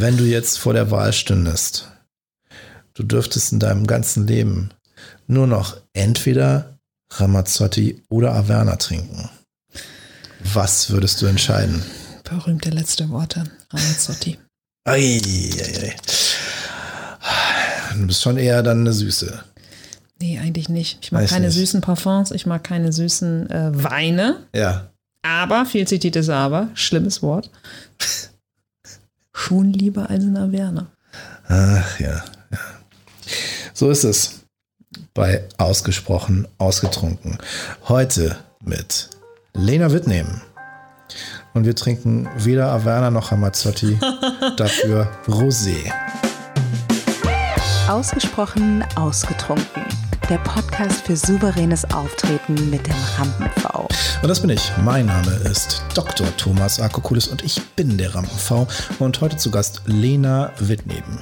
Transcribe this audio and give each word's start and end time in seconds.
Wenn 0.00 0.16
du 0.16 0.24
jetzt 0.24 0.58
vor 0.58 0.72
der 0.72 0.90
Wahl 0.90 1.12
stündest, 1.12 1.86
du 2.94 3.02
dürftest 3.02 3.52
in 3.52 3.58
deinem 3.60 3.86
ganzen 3.86 4.26
Leben 4.26 4.70
nur 5.26 5.46
noch 5.46 5.76
entweder 5.92 6.78
Ramazzotti 7.12 8.02
oder 8.08 8.32
Averna 8.34 8.76
trinken. 8.76 9.28
Was 10.42 10.88
würdest 10.88 11.20
du 11.20 11.26
entscheiden? 11.26 11.84
Berühmte 12.24 12.70
letzte 12.70 13.10
Worte. 13.10 13.44
Ramazzotti. 13.70 14.38
Ei, 14.84 15.20
ei, 15.22 15.82
ei. 15.82 15.94
Du 17.94 18.06
bist 18.06 18.22
schon 18.22 18.38
eher 18.38 18.62
dann 18.62 18.80
eine 18.80 18.94
Süße. 18.94 19.44
Nee, 20.18 20.38
eigentlich 20.38 20.70
nicht. 20.70 20.98
Ich 21.02 21.12
mag 21.12 21.24
Weiß 21.24 21.30
keine 21.30 21.48
nicht. 21.48 21.56
süßen 21.56 21.82
Parfums, 21.82 22.30
ich 22.30 22.46
mag 22.46 22.64
keine 22.64 22.90
süßen 22.90 23.50
äh, 23.50 23.84
Weine. 23.84 24.46
Ja. 24.54 24.88
Aber, 25.20 25.66
viel 25.66 25.86
zitiertes 25.86 26.30
Aber, 26.30 26.70
schlimmes 26.72 27.22
Wort. 27.22 27.50
Schon 29.40 29.72
lieber 29.72 30.10
als 30.10 30.22
ein 30.22 30.36
Averna. 30.36 30.88
Ach 31.48 31.98
ja, 31.98 32.22
ja. 32.50 32.58
So 33.72 33.90
ist 33.90 34.04
es. 34.04 34.40
Bei 35.14 35.48
Ausgesprochen 35.56 36.46
Ausgetrunken. 36.58 37.38
Heute 37.88 38.36
mit 38.62 39.08
Lena 39.54 39.92
Wittnehmen. 39.92 40.42
Und 41.54 41.64
wir 41.64 41.74
trinken 41.74 42.28
weder 42.36 42.70
Averna 42.70 43.10
noch 43.10 43.32
Ramazzotti, 43.32 43.98
dafür 44.58 45.08
Rosé. 45.26 45.90
Ausgesprochen 47.88 48.84
ausgetrunken. 48.94 49.84
Der 50.30 50.38
Podcast 50.38 51.06
für 51.06 51.16
souveränes 51.16 51.84
Auftreten 51.90 52.70
mit 52.70 52.86
dem 52.86 52.94
Rampen-V. 53.18 53.88
Und 54.22 54.28
das 54.28 54.38
bin 54.38 54.50
ich. 54.50 54.70
Mein 54.84 55.06
Name 55.06 55.32
ist 55.50 55.82
Dr. 55.92 56.24
Thomas 56.36 56.78
Akokulis 56.78 57.26
und 57.26 57.42
ich 57.42 57.60
bin 57.74 57.98
der 57.98 58.14
Rampen-V. 58.14 58.68
Und 59.00 59.20
heute 59.20 59.38
zu 59.38 59.50
Gast 59.50 59.82
Lena 59.86 60.52
Wittneben. 60.60 61.18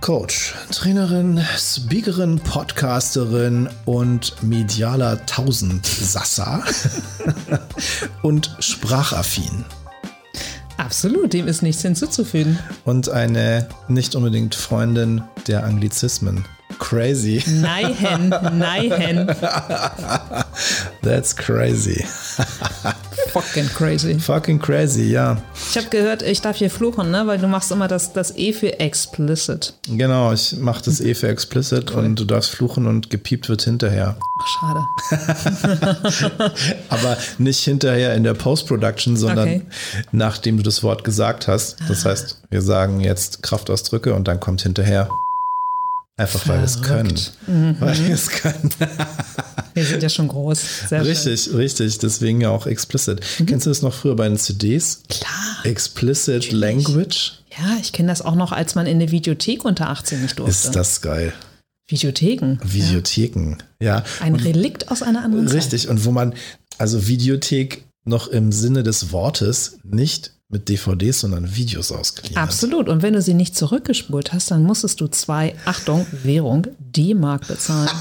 Coach, 0.00 0.56
Trainerin, 0.72 1.40
Speakerin, 1.56 2.40
Podcasterin 2.40 3.68
und 3.84 4.42
medialer 4.42 5.24
Tausendsasser 5.26 6.64
und 8.22 8.56
sprachaffin. 8.58 9.64
Absolut, 10.78 11.32
dem 11.32 11.46
ist 11.46 11.62
nichts 11.62 11.82
hinzuzufügen. 11.82 12.58
Und 12.84 13.08
eine 13.08 13.68
nicht 13.86 14.16
unbedingt 14.16 14.56
Freundin 14.56 15.22
der 15.46 15.62
Anglizismen. 15.62 16.44
Crazy. 16.80 17.42
Neihen, 17.46 18.30
neihen. 18.58 19.26
That's 21.02 21.36
crazy. 21.36 22.04
Fucking 23.32 23.68
crazy. 23.68 24.18
Fucking 24.18 24.58
crazy, 24.58 25.12
ja. 25.12 25.36
Ich 25.70 25.76
habe 25.76 25.88
gehört, 25.88 26.22
ich 26.22 26.40
darf 26.40 26.56
hier 26.56 26.70
fluchen, 26.70 27.12
ne? 27.12 27.26
weil 27.26 27.38
du 27.38 27.46
machst 27.46 27.70
immer 27.70 27.86
das, 27.86 28.12
das 28.12 28.36
E 28.36 28.52
für 28.52 28.80
explicit. 28.80 29.74
Genau, 29.88 30.32
ich 30.32 30.56
mache 30.56 30.82
das 30.84 31.00
eh 31.00 31.14
für 31.14 31.28
explicit 31.28 31.92
und 31.92 32.16
du 32.16 32.24
darfst 32.24 32.50
fluchen 32.50 32.88
und 32.88 33.08
gepiept 33.10 33.48
wird 33.48 33.62
hinterher. 33.62 34.16
Ach, 34.40 34.46
schade. 35.10 36.52
Aber 36.88 37.16
nicht 37.38 37.62
hinterher 37.62 38.14
in 38.14 38.24
der 38.24 38.34
Post-Production, 38.34 39.16
sondern 39.16 39.48
Okay. 39.48 39.62
nachdem 40.12 40.56
du 40.56 40.62
das 40.64 40.82
Wort 40.82 41.04
gesagt 41.04 41.46
hast. 41.46 41.76
Das 41.88 42.04
heißt, 42.04 42.42
wir 42.50 42.62
sagen 42.62 43.00
jetzt 43.00 43.42
Kraftausdrücke 43.42 44.12
und 44.14 44.26
dann 44.26 44.40
kommt 44.40 44.62
hinterher. 44.62 45.08
Einfach 46.20 46.46
weil 46.46 46.58
wir 46.58 46.64
es 46.64 46.82
können. 46.82 47.16
Verrückt. 47.16 47.80
Weil 47.80 48.06
wir 48.06 48.14
es 48.14 48.28
können. 48.28 48.70
Wir 49.72 49.84
sind 49.84 50.02
ja 50.02 50.08
schon 50.08 50.26
groß. 50.26 50.88
Sehr 50.88 50.98
schön. 50.98 51.08
Richtig, 51.08 51.54
richtig. 51.54 51.98
Deswegen 51.98 52.40
ja 52.40 52.50
auch 52.50 52.66
explicit. 52.66 53.20
Kennst 53.46 53.66
du 53.66 53.70
das 53.70 53.82
noch 53.82 53.94
früher 53.94 54.16
bei 54.16 54.28
den 54.28 54.36
CDs? 54.36 55.02
Klar. 55.08 55.64
Explicit 55.64 56.50
Language? 56.50 57.40
Ja, 57.56 57.76
ich 57.80 57.92
kenne 57.92 58.08
das 58.08 58.20
auch 58.20 58.34
noch, 58.34 58.50
als 58.50 58.74
man 58.74 58.86
in 58.86 58.96
eine 58.96 59.12
Videothek 59.12 59.64
unter 59.64 59.88
18 59.88 60.22
nicht 60.22 60.40
durfte. 60.40 60.50
Ist 60.50 60.74
das 60.74 61.00
geil. 61.00 61.32
Videotheken. 61.88 62.58
Videotheken. 62.64 63.58
Ja. 63.80 64.04
Ein 64.20 64.34
Relikt 64.34 64.90
aus 64.90 65.02
einer 65.02 65.24
anderen 65.24 65.46
Zeit. 65.46 65.56
Richtig. 65.56 65.88
Und 65.88 66.04
wo 66.04 66.10
man, 66.10 66.34
also 66.78 67.06
Videothek 67.06 67.84
noch 68.04 68.28
im 68.28 68.52
Sinne 68.52 68.82
des 68.82 69.12
Wortes 69.12 69.78
nicht 69.84 70.32
mit 70.50 70.68
DVDs, 70.68 71.20
sondern 71.20 71.54
Videos 71.54 71.92
ausgeliehen. 71.92 72.36
Absolut. 72.36 72.88
Und 72.88 73.02
wenn 73.02 73.14
du 73.14 73.22
sie 73.22 73.34
nicht 73.34 73.56
zurückgespult 73.56 74.32
hast, 74.32 74.50
dann 74.50 74.64
musstest 74.64 75.00
du 75.00 75.06
zwei, 75.06 75.54
Achtung, 75.64 76.06
Währung, 76.24 76.66
D-Mark 76.78 77.46
bezahlen. 77.48 77.90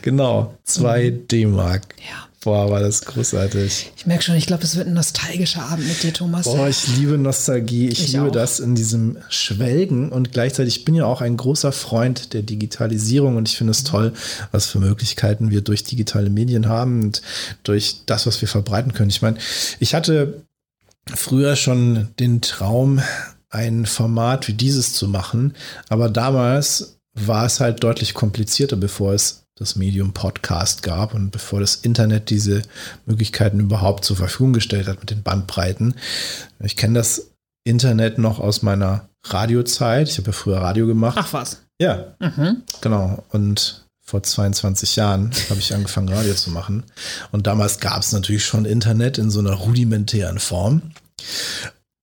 Genau, 0.00 0.54
zwei 0.64 1.10
D-Mark. 1.10 1.94
Mhm. 1.98 2.02
Ja. 2.02 2.28
Boah, 2.40 2.70
war 2.70 2.80
das 2.80 3.02
großartig. 3.04 3.92
Ich 3.96 4.06
merke 4.06 4.22
schon, 4.22 4.36
ich 4.36 4.46
glaube, 4.46 4.62
es 4.62 4.76
wird 4.76 4.86
ein 4.86 4.94
nostalgischer 4.94 5.62
Abend 5.64 5.88
mit 5.88 6.02
dir, 6.02 6.12
Thomas. 6.14 6.46
Boah, 6.46 6.68
ich 6.68 6.86
liebe 6.96 7.18
Nostalgie. 7.18 7.88
Ich, 7.88 8.04
Ich 8.04 8.12
liebe 8.12 8.28
auch. 8.28 8.32
das 8.32 8.60
in 8.60 8.76
diesem 8.76 9.18
Schwelgen 9.28 10.10
und 10.10 10.32
gleichzeitig, 10.32 10.78
ich 10.78 10.84
bin 10.84 10.94
ja 10.94 11.04
auch 11.04 11.20
ein 11.20 11.36
großer 11.36 11.72
Freund 11.72 12.32
der 12.32 12.42
Digitalisierung 12.42 13.36
und 13.36 13.48
ich 13.48 13.58
finde 13.58 13.72
es 13.72 13.82
toll, 13.82 14.12
was 14.52 14.66
für 14.66 14.78
Möglichkeiten 14.78 15.50
wir 15.50 15.62
durch 15.62 15.82
digitale 15.82 16.30
Medien 16.30 16.68
haben 16.68 17.02
und 17.02 17.22
durch 17.64 18.02
das, 18.06 18.26
was 18.26 18.40
wir 18.40 18.48
verbreiten 18.48 18.94
können. 18.94 19.10
Ich 19.10 19.20
meine, 19.20 19.36
ich 19.80 19.94
hatte 19.94 20.44
früher 21.14 21.56
schon 21.56 22.08
den 22.18 22.40
Traum, 22.40 23.00
ein 23.50 23.86
Format 23.86 24.48
wie 24.48 24.52
dieses 24.52 24.92
zu 24.92 25.08
machen, 25.08 25.54
aber 25.88 26.08
damals 26.10 26.98
war 27.14 27.46
es 27.46 27.60
halt 27.60 27.82
deutlich 27.82 28.14
komplizierter, 28.14 28.76
bevor 28.76 29.12
es 29.14 29.44
das 29.56 29.74
Medium 29.74 30.12
Podcast 30.12 30.82
gab 30.84 31.14
und 31.14 31.30
bevor 31.32 31.58
das 31.58 31.74
Internet 31.76 32.30
diese 32.30 32.62
Möglichkeiten 33.06 33.58
überhaupt 33.58 34.04
zur 34.04 34.16
Verfügung 34.16 34.52
gestellt 34.52 34.86
hat 34.86 35.00
mit 35.00 35.10
den 35.10 35.22
Bandbreiten. 35.24 35.94
Ich 36.60 36.76
kenne 36.76 36.94
das 36.94 37.30
Internet 37.64 38.18
noch 38.18 38.38
aus 38.38 38.62
meiner 38.62 39.08
Radiozeit. 39.24 40.08
Ich 40.08 40.18
habe 40.18 40.28
ja 40.28 40.32
früher 40.32 40.58
Radio 40.58 40.86
gemacht. 40.86 41.16
Ach 41.20 41.32
was. 41.32 41.62
Ja, 41.80 42.14
Mhm. 42.20 42.62
genau. 42.80 43.24
Und 43.30 43.84
vor 44.08 44.22
22 44.22 44.96
Jahren 44.96 45.30
habe 45.50 45.60
ich 45.60 45.74
angefangen, 45.74 46.08
Radio 46.08 46.32
zu 46.32 46.50
machen. 46.50 46.82
Und 47.30 47.46
damals 47.46 47.78
gab 47.78 48.00
es 48.00 48.10
natürlich 48.12 48.42
schon 48.42 48.64
Internet 48.64 49.18
in 49.18 49.30
so 49.30 49.38
einer 49.38 49.52
rudimentären 49.52 50.38
Form. 50.38 50.80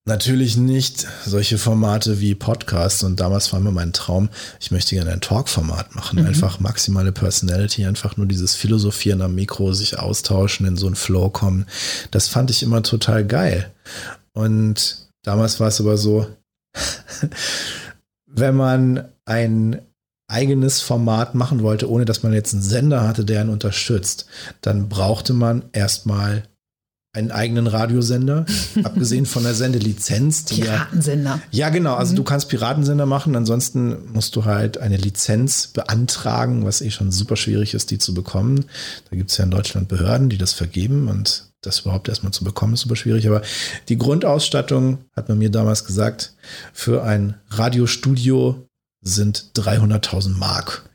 Natürlich 0.07 0.55
nicht 0.55 1.07
solche 1.25 1.57
Formate 1.57 2.19
wie 2.19 2.35
Podcasts. 2.35 3.01
Und 3.01 3.19
damals 3.19 3.51
war 3.51 3.59
mir 3.59 3.71
mein 3.71 3.91
Traum, 3.91 4.29
ich 4.59 4.69
möchte 4.69 4.93
gerne 4.93 5.13
ein 5.13 5.21
Talk-Format 5.21 5.95
machen. 5.95 6.23
Einfach 6.23 6.59
maximale 6.59 7.11
Personality, 7.11 7.87
einfach 7.87 8.17
nur 8.17 8.27
dieses 8.27 8.53
Philosophieren 8.53 9.23
am 9.23 9.33
Mikro, 9.33 9.73
sich 9.73 9.97
austauschen, 9.97 10.67
in 10.67 10.77
so 10.77 10.85
einen 10.85 10.95
Flow 10.95 11.31
kommen. 11.31 11.65
Das 12.11 12.27
fand 12.27 12.51
ich 12.51 12.61
immer 12.61 12.83
total 12.83 13.25
geil. 13.25 13.73
Und 14.31 15.07
damals 15.23 15.59
war 15.59 15.69
es 15.69 15.81
aber 15.81 15.97
so, 15.97 16.27
wenn 18.27 18.55
man 18.55 19.09
ein 19.25 19.81
eigenes 20.27 20.81
Format 20.81 21.35
machen 21.35 21.61
wollte, 21.61 21.89
ohne 21.89 22.05
dass 22.05 22.23
man 22.23 22.33
jetzt 22.33 22.53
einen 22.53 22.63
Sender 22.63 23.07
hatte, 23.07 23.25
der 23.25 23.43
ihn 23.43 23.49
unterstützt, 23.49 24.25
dann 24.61 24.89
brauchte 24.89 25.33
man 25.33 25.65
erstmal 25.71 26.43
einen 27.15 27.31
eigenen 27.31 27.67
Radiosender, 27.67 28.45
abgesehen 28.83 29.25
von 29.25 29.43
der 29.43 29.55
Sendelizenz. 29.55 30.43
Piratensender. 30.43 31.39
ja, 31.51 31.69
genau. 31.69 31.95
Also 31.95 32.13
du 32.15 32.23
kannst 32.23 32.49
Piratensender 32.49 33.05
machen, 33.05 33.35
ansonsten 33.35 34.11
musst 34.11 34.35
du 34.35 34.45
halt 34.45 34.77
eine 34.77 34.97
Lizenz 34.97 35.67
beantragen, 35.67 36.65
was 36.65 36.81
eh 36.81 36.91
schon 36.91 37.11
super 37.11 37.37
schwierig 37.37 37.73
ist, 37.73 37.91
die 37.91 37.99
zu 37.99 38.13
bekommen. 38.13 38.65
Da 39.09 39.15
gibt 39.15 39.31
es 39.31 39.37
ja 39.37 39.45
in 39.45 39.51
Deutschland 39.51 39.87
Behörden, 39.87 40.29
die 40.29 40.37
das 40.37 40.51
vergeben 40.51 41.07
und 41.07 41.45
das 41.61 41.79
überhaupt 41.79 42.09
erstmal 42.09 42.33
zu 42.33 42.43
bekommen, 42.43 42.73
ist 42.73 42.81
super 42.81 42.95
schwierig. 42.95 43.27
Aber 43.27 43.41
die 43.89 43.97
Grundausstattung, 43.97 44.99
hat 45.15 45.29
man 45.29 45.37
mir 45.37 45.49
damals 45.49 45.85
gesagt, 45.85 46.33
für 46.73 47.03
ein 47.03 47.35
Radiostudio 47.49 48.67
sind 49.05 49.51
300.000 49.55 50.37
Mark. 50.37 50.89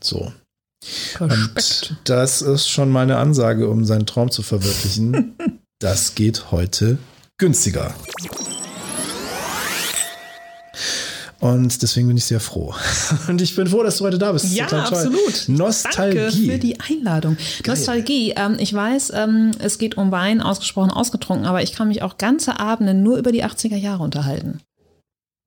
So. 0.00 0.32
Respekt. 1.20 1.90
Und 1.90 1.98
das 2.04 2.40
ist 2.40 2.68
schon 2.68 2.88
mal 2.90 3.02
eine 3.02 3.18
Ansage, 3.18 3.68
um 3.68 3.84
seinen 3.84 4.06
Traum 4.06 4.30
zu 4.30 4.42
verwirklichen. 4.42 5.36
das 5.80 6.14
geht 6.14 6.50
heute 6.50 6.98
günstiger. 7.36 7.94
Und 11.40 11.82
deswegen 11.82 12.08
bin 12.08 12.16
ich 12.16 12.24
sehr 12.24 12.40
froh. 12.40 12.74
Und 13.28 13.40
ich 13.40 13.54
bin 13.54 13.68
froh, 13.68 13.84
dass 13.84 13.98
du 13.98 14.04
heute 14.04 14.18
da 14.18 14.32
bist. 14.32 14.52
Ja, 14.52 14.66
absolut. 14.66 15.44
Nostalgie. 15.46 16.16
Danke 16.16 16.32
für 16.32 16.58
die 16.58 16.80
Einladung. 16.80 17.36
Nostalgie. 17.64 18.34
Ähm, 18.36 18.56
ich 18.58 18.74
weiß, 18.74 19.12
ähm, 19.14 19.52
es 19.60 19.78
geht 19.78 19.96
um 19.96 20.10
Wein, 20.10 20.40
ausgesprochen 20.40 20.90
ausgetrunken, 20.90 21.46
aber 21.46 21.62
ich 21.62 21.72
kann 21.72 21.88
mich 21.88 22.02
auch 22.02 22.18
ganze 22.18 22.58
Abende 22.58 22.92
nur 22.92 23.18
über 23.18 23.30
die 23.30 23.44
80er 23.44 23.76
Jahre 23.76 24.02
unterhalten. 24.02 24.60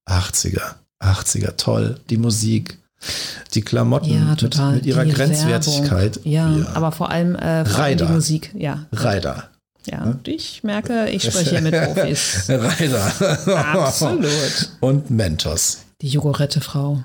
80er, 0.10 0.76
80er, 1.02 1.56
toll. 1.58 2.00
Die 2.10 2.18
Musik, 2.18 2.78
die 3.54 3.62
Klamotten 3.62 4.14
Ja. 4.14 4.36
Mit, 4.42 4.42
mit 4.74 4.86
ihrer 4.86 5.06
Die 5.06 5.12
Grenzwertigkeit. 5.12 6.18
Werbung. 6.26 6.32
Ja, 6.32 6.68
aber 6.74 6.92
vor 6.92 7.10
allem, 7.10 7.36
äh, 7.36 7.66
vor 7.66 7.84
allem 7.84 7.98
die 7.98 8.04
Musik. 8.06 8.54
Ja, 8.58 8.86
Reider. 8.92 9.50
ja. 9.86 10.04
Und 10.04 10.28
ich 10.28 10.64
merke, 10.64 11.10
ich 11.10 11.24
spreche 11.24 11.50
hier 11.52 11.62
mit 11.62 11.74
Profis. 11.94 12.46
Reider. 12.50 13.56
Absolut. 13.76 14.70
Und 14.80 15.10
Mentos. 15.10 15.80
Die 16.02 16.10
Jogurette-Frau. 16.10 17.04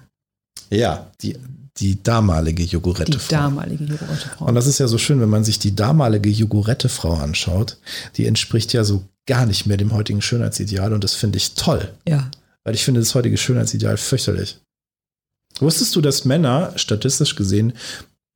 Ja, 0.71 1.07
die, 1.23 1.37
die 1.79 2.03
damalige 2.03 2.63
Die 2.65 2.71
Jogurette-Frau. 2.71 3.31
damalige 3.35 3.85
Jogurette-Frau. 3.85 4.47
Und 4.47 4.55
das 4.55 4.67
ist 4.67 4.79
ja 4.79 4.89
so 4.89 4.99
schön, 4.99 5.21
wenn 5.21 5.29
man 5.29 5.45
sich 5.45 5.59
die 5.59 5.75
damalige 5.75 6.31
Jogurette-Frau 6.31 7.15
anschaut. 7.15 7.77
Die 8.17 8.27
entspricht 8.27 8.73
ja 8.73 8.85
so 8.85 9.05
gar 9.27 9.47
nicht 9.47 9.67
mehr 9.67 9.77
dem 9.77 9.93
heutigen 9.93 10.23
Schönheitsideal 10.23 10.93
und 10.93 11.03
das 11.05 11.15
finde 11.15 11.37
ich 11.39 11.55
toll. 11.55 11.93
Ja. 12.09 12.31
Weil 12.67 12.75
ich 12.75 12.85
finde 12.85 12.99
das 13.01 13.15
heutige 13.15 13.37
Schönheitsideal 13.37 13.97
fürchterlich. 13.97 14.59
Wusstest 15.61 15.95
du, 15.95 16.01
dass 16.01 16.25
Männer 16.25 16.73
statistisch 16.75 17.37
gesehen 17.37 17.75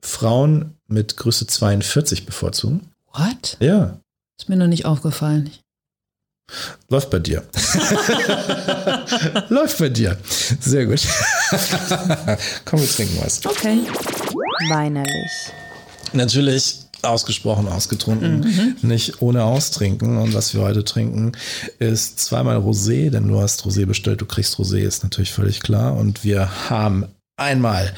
Frauen 0.01 0.77
mit 0.87 1.17
Größe 1.17 1.47
42 1.47 2.25
bevorzugen? 2.25 2.89
What? 3.11 3.57
Ja, 3.59 3.99
Ist 4.39 4.47
mir 4.47 4.55
noch 4.55 4.67
nicht 4.67 4.85
aufgefallen. 4.85 5.51
läuft 6.87 7.09
bei 7.09 7.19
dir. 7.19 7.43
läuft 9.49 9.79
bei 9.79 9.89
dir. 9.89 10.17
Sehr 10.61 10.85
gut. 10.85 11.01
Komm, 12.63 12.79
wir 12.79 12.89
trinken 12.89 13.19
was. 13.21 13.45
Okay. 13.45 13.81
Weinerlich. 14.69 15.51
Natürlich 16.13 16.80
ausgesprochen 17.03 17.67
ausgetrunken, 17.67 18.75
nicht 18.81 19.21
ohne 19.21 19.43
austrinken. 19.43 20.17
Und 20.17 20.33
was 20.33 20.53
wir 20.53 20.61
heute 20.61 20.83
trinken, 20.83 21.31
ist 21.79 22.19
zweimal 22.19 22.57
Rosé, 22.57 23.09
denn 23.09 23.27
du 23.27 23.39
hast 23.41 23.63
Rosé 23.63 23.85
bestellt, 23.85 24.21
du 24.21 24.25
kriegst 24.25 24.55
Rosé, 24.55 24.79
ist 24.79 25.03
natürlich 25.03 25.31
völlig 25.31 25.59
klar. 25.61 25.95
Und 25.95 26.23
wir 26.23 26.69
haben 26.69 27.05
einmal 27.37 27.93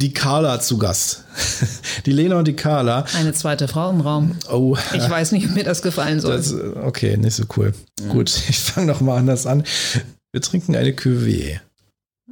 die 0.00 0.12
Carla 0.12 0.60
zu 0.60 0.78
Gast. 0.78 1.24
Die 2.06 2.12
Lena 2.12 2.38
und 2.38 2.46
die 2.46 2.54
Carla. 2.54 3.06
Eine 3.16 3.32
zweite 3.32 3.66
Frau 3.66 3.90
im 3.90 4.00
Raum. 4.02 4.36
Oh, 4.50 4.76
Ich 4.92 5.08
weiß 5.08 5.32
nicht, 5.32 5.46
ob 5.48 5.54
mir 5.54 5.64
das 5.64 5.80
gefallen 5.82 6.20
soll. 6.20 6.36
das, 6.36 6.52
okay, 6.54 7.16
nicht 7.16 7.34
so 7.34 7.44
cool. 7.56 7.72
Gut, 8.10 8.30
ich 8.48 8.58
fange 8.58 8.86
noch 8.88 9.00
mal 9.00 9.16
anders 9.16 9.46
an. 9.46 9.64
Wir 10.32 10.42
trinken 10.42 10.76
eine 10.76 10.90
Cuvée 10.90 11.60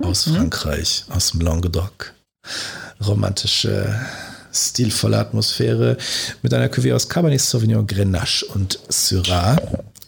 aus 0.00 0.24
Frankreich, 0.24 1.04
aus 1.08 1.30
dem 1.30 1.40
Languedoc. 1.40 2.12
Romantische, 3.04 3.98
stilvolle 4.52 5.18
Atmosphäre 5.18 5.96
mit 6.42 6.52
einer 6.54 6.68
Cuvée 6.68 6.94
aus 6.94 7.08
Cabernet 7.08 7.40
Sauvignon, 7.40 7.86
Grenache 7.86 8.44
und 8.46 8.78
Syrah. 8.88 9.56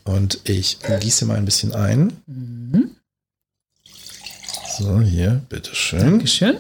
Und 0.05 0.41
ich 0.45 0.79
gieße 1.01 1.25
mal 1.25 1.37
ein 1.37 1.45
bisschen 1.47 1.75
ein. 1.75 2.13
So, 4.79 5.01
hier, 5.01 5.41
bitteschön. 5.49 6.01
Dankeschön. 6.01 6.57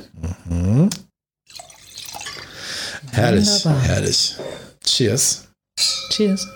Herrlich, 3.10 3.48
Wunderbar. 3.48 3.82
herrlich. 3.82 4.34
Cheers. 4.84 5.48
Cheers. 6.10 6.46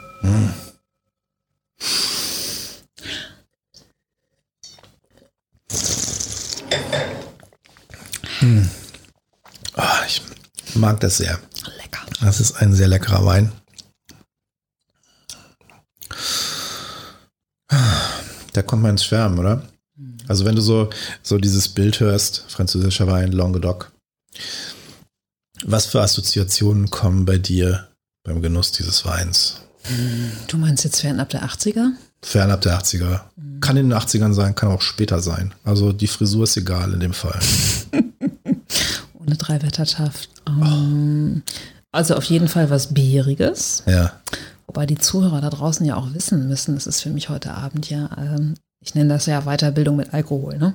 Ah, 9.75 10.05
ich 10.07 10.23
mag 10.79 11.01
das 11.01 11.19
sehr. 11.19 11.39
Lecker. 11.77 12.01
Das 12.21 12.41
ist 12.41 12.57
ein 12.57 12.73
sehr 12.73 12.89
leckerer 12.89 13.25
Wein. 13.25 13.53
Da 18.53 18.63
kommt 18.63 18.83
man 18.83 18.93
ins 18.93 19.05
Schwärmen, 19.05 19.39
oder? 19.39 19.63
Also 20.27 20.45
wenn 20.45 20.57
du 20.57 20.61
so, 20.61 20.91
so 21.23 21.39
dieses 21.39 21.69
Bild 21.69 22.01
hörst, 22.01 22.45
französischer 22.49 23.07
Wein, 23.07 23.33
Languedoc, 23.33 23.93
was 25.65 25.87
für 25.87 26.01
Assoziationen 26.01 26.91
kommen 26.91 27.25
bei 27.25 27.39
dir 27.39 27.89
beim 28.25 28.43
Genuss 28.43 28.73
dieses 28.73 29.05
Weins? 29.05 29.61
Du 30.47 30.59
meinst 30.59 30.85
jetzt 30.85 31.01
fernab 31.01 31.31
der 31.31 31.45
80er? 31.45 31.93
Fernab 32.23 32.61
der 32.63 32.79
80er. 32.79 33.21
Kann 33.61 33.77
in 33.77 33.91
den 33.91 33.99
80ern 33.99 34.33
sein, 34.33 34.55
kann 34.55 34.71
auch 34.71 34.83
später 34.83 35.21
sein. 35.21 35.55
Also 35.65 35.93
die 35.93 36.07
Frisur 36.07 36.45
ist 36.45 36.57
egal 36.57 36.93
in 36.93 37.01
dem 37.01 37.15
Fall. 37.15 37.39
Ohne 39.29 39.37
Dreiwettertaft. 39.37 40.31
Ähm, 40.49 41.43
Also 41.93 42.15
auf 42.17 42.25
jeden 42.25 42.49
Fall 42.49 42.71
was 42.71 42.95
Bieriges. 42.95 43.83
Ja. 43.87 44.13
Wobei 44.67 44.87
die 44.87 44.97
Zuhörer 44.99 45.41
da 45.43 45.51
draußen 45.51 45.85
ja 45.85 45.97
auch 45.97 46.15
wissen 46.15 46.49
müssen, 46.49 46.75
das 46.75 46.87
ist 46.87 47.03
für 47.03 47.11
mich 47.11 47.29
heute 47.29 47.53
Abend 47.53 47.91
ja, 47.91 48.09
ähm, 48.17 48.55
ich 48.81 48.95
nenne 48.95 49.11
das 49.11 49.27
ja 49.27 49.43
Weiterbildung 49.43 49.97
mit 49.97 50.15
Alkohol, 50.15 50.57
ne? 50.59 50.75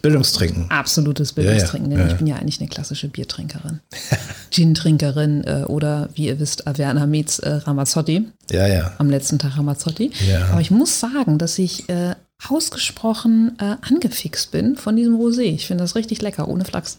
Bildungstrinken. 0.00 0.68
Absolutes 0.68 1.32
Bildungstrinken, 1.32 1.92
Ja, 1.92 1.98
ja, 1.98 2.02
denn 2.02 2.08
ja. 2.08 2.12
ich 2.14 2.18
bin 2.18 2.26
ja 2.26 2.36
eigentlich 2.36 2.58
eine 2.60 2.68
klassische 2.68 3.08
Biertrinkerin. 3.08 3.78
Gin-Trinkerin 4.50 5.44
äh, 5.44 5.64
oder 5.68 6.08
wie 6.14 6.26
ihr 6.26 6.40
wisst, 6.40 6.66
Averna 6.66 7.06
meets 7.06 7.38
äh, 7.38 7.50
Ramazzotti. 7.50 8.26
Ja, 8.50 8.66
ja. 8.66 8.92
Am 8.98 9.10
letzten 9.10 9.38
Tag 9.38 9.56
Ramazzotti. 9.56 10.10
Ja. 10.28 10.48
Aber 10.48 10.60
ich 10.60 10.72
muss 10.72 10.98
sagen, 10.98 11.38
dass 11.38 11.56
ich 11.58 11.88
äh, 11.88 12.16
ausgesprochen 12.48 13.56
äh, 13.60 13.76
angefixt 13.88 14.50
bin 14.50 14.74
von 14.76 14.96
diesem 14.96 15.16
Rosé. 15.16 15.42
Ich 15.42 15.68
finde 15.68 15.84
das 15.84 15.94
richtig 15.94 16.20
lecker, 16.20 16.48
ohne 16.48 16.64
Flachs. 16.64 16.98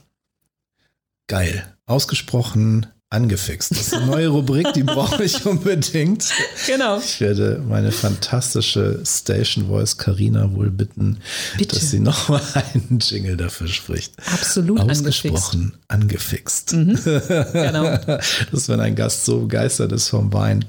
Geil. 1.27 1.65
Ausgesprochen 1.85 2.87
angefixt. 3.13 3.71
Das 3.71 3.81
ist 3.81 3.93
eine 3.93 4.07
neue 4.07 4.27
Rubrik, 4.29 4.73
die 4.73 4.83
brauche 4.83 5.23
ich 5.23 5.45
unbedingt. 5.45 6.29
Genau. 6.65 6.97
Ich 6.97 7.21
werde 7.21 7.63
meine 7.67 7.91
fantastische 7.91 9.01
Station 9.05 9.67
Voice 9.67 9.97
Karina 9.97 10.51
wohl 10.53 10.71
bitten, 10.71 11.19
Bitte. 11.57 11.75
dass 11.75 11.91
sie 11.91 11.99
nochmal 11.99 12.41
einen 12.73 12.99
Jingle 12.99 13.37
dafür 13.37 13.67
spricht. 13.67 14.15
Absolut 14.33 14.79
angefixt. 14.79 15.05
Ausgesprochen 15.05 15.73
angefixt. 15.87 16.71
Genau. 16.71 17.99
Das, 18.51 18.69
wenn 18.69 18.79
ein 18.79 18.95
Gast 18.95 19.25
so 19.25 19.41
begeistert 19.41 19.91
ist 19.91 20.09
vom 20.09 20.33
Wein, 20.33 20.65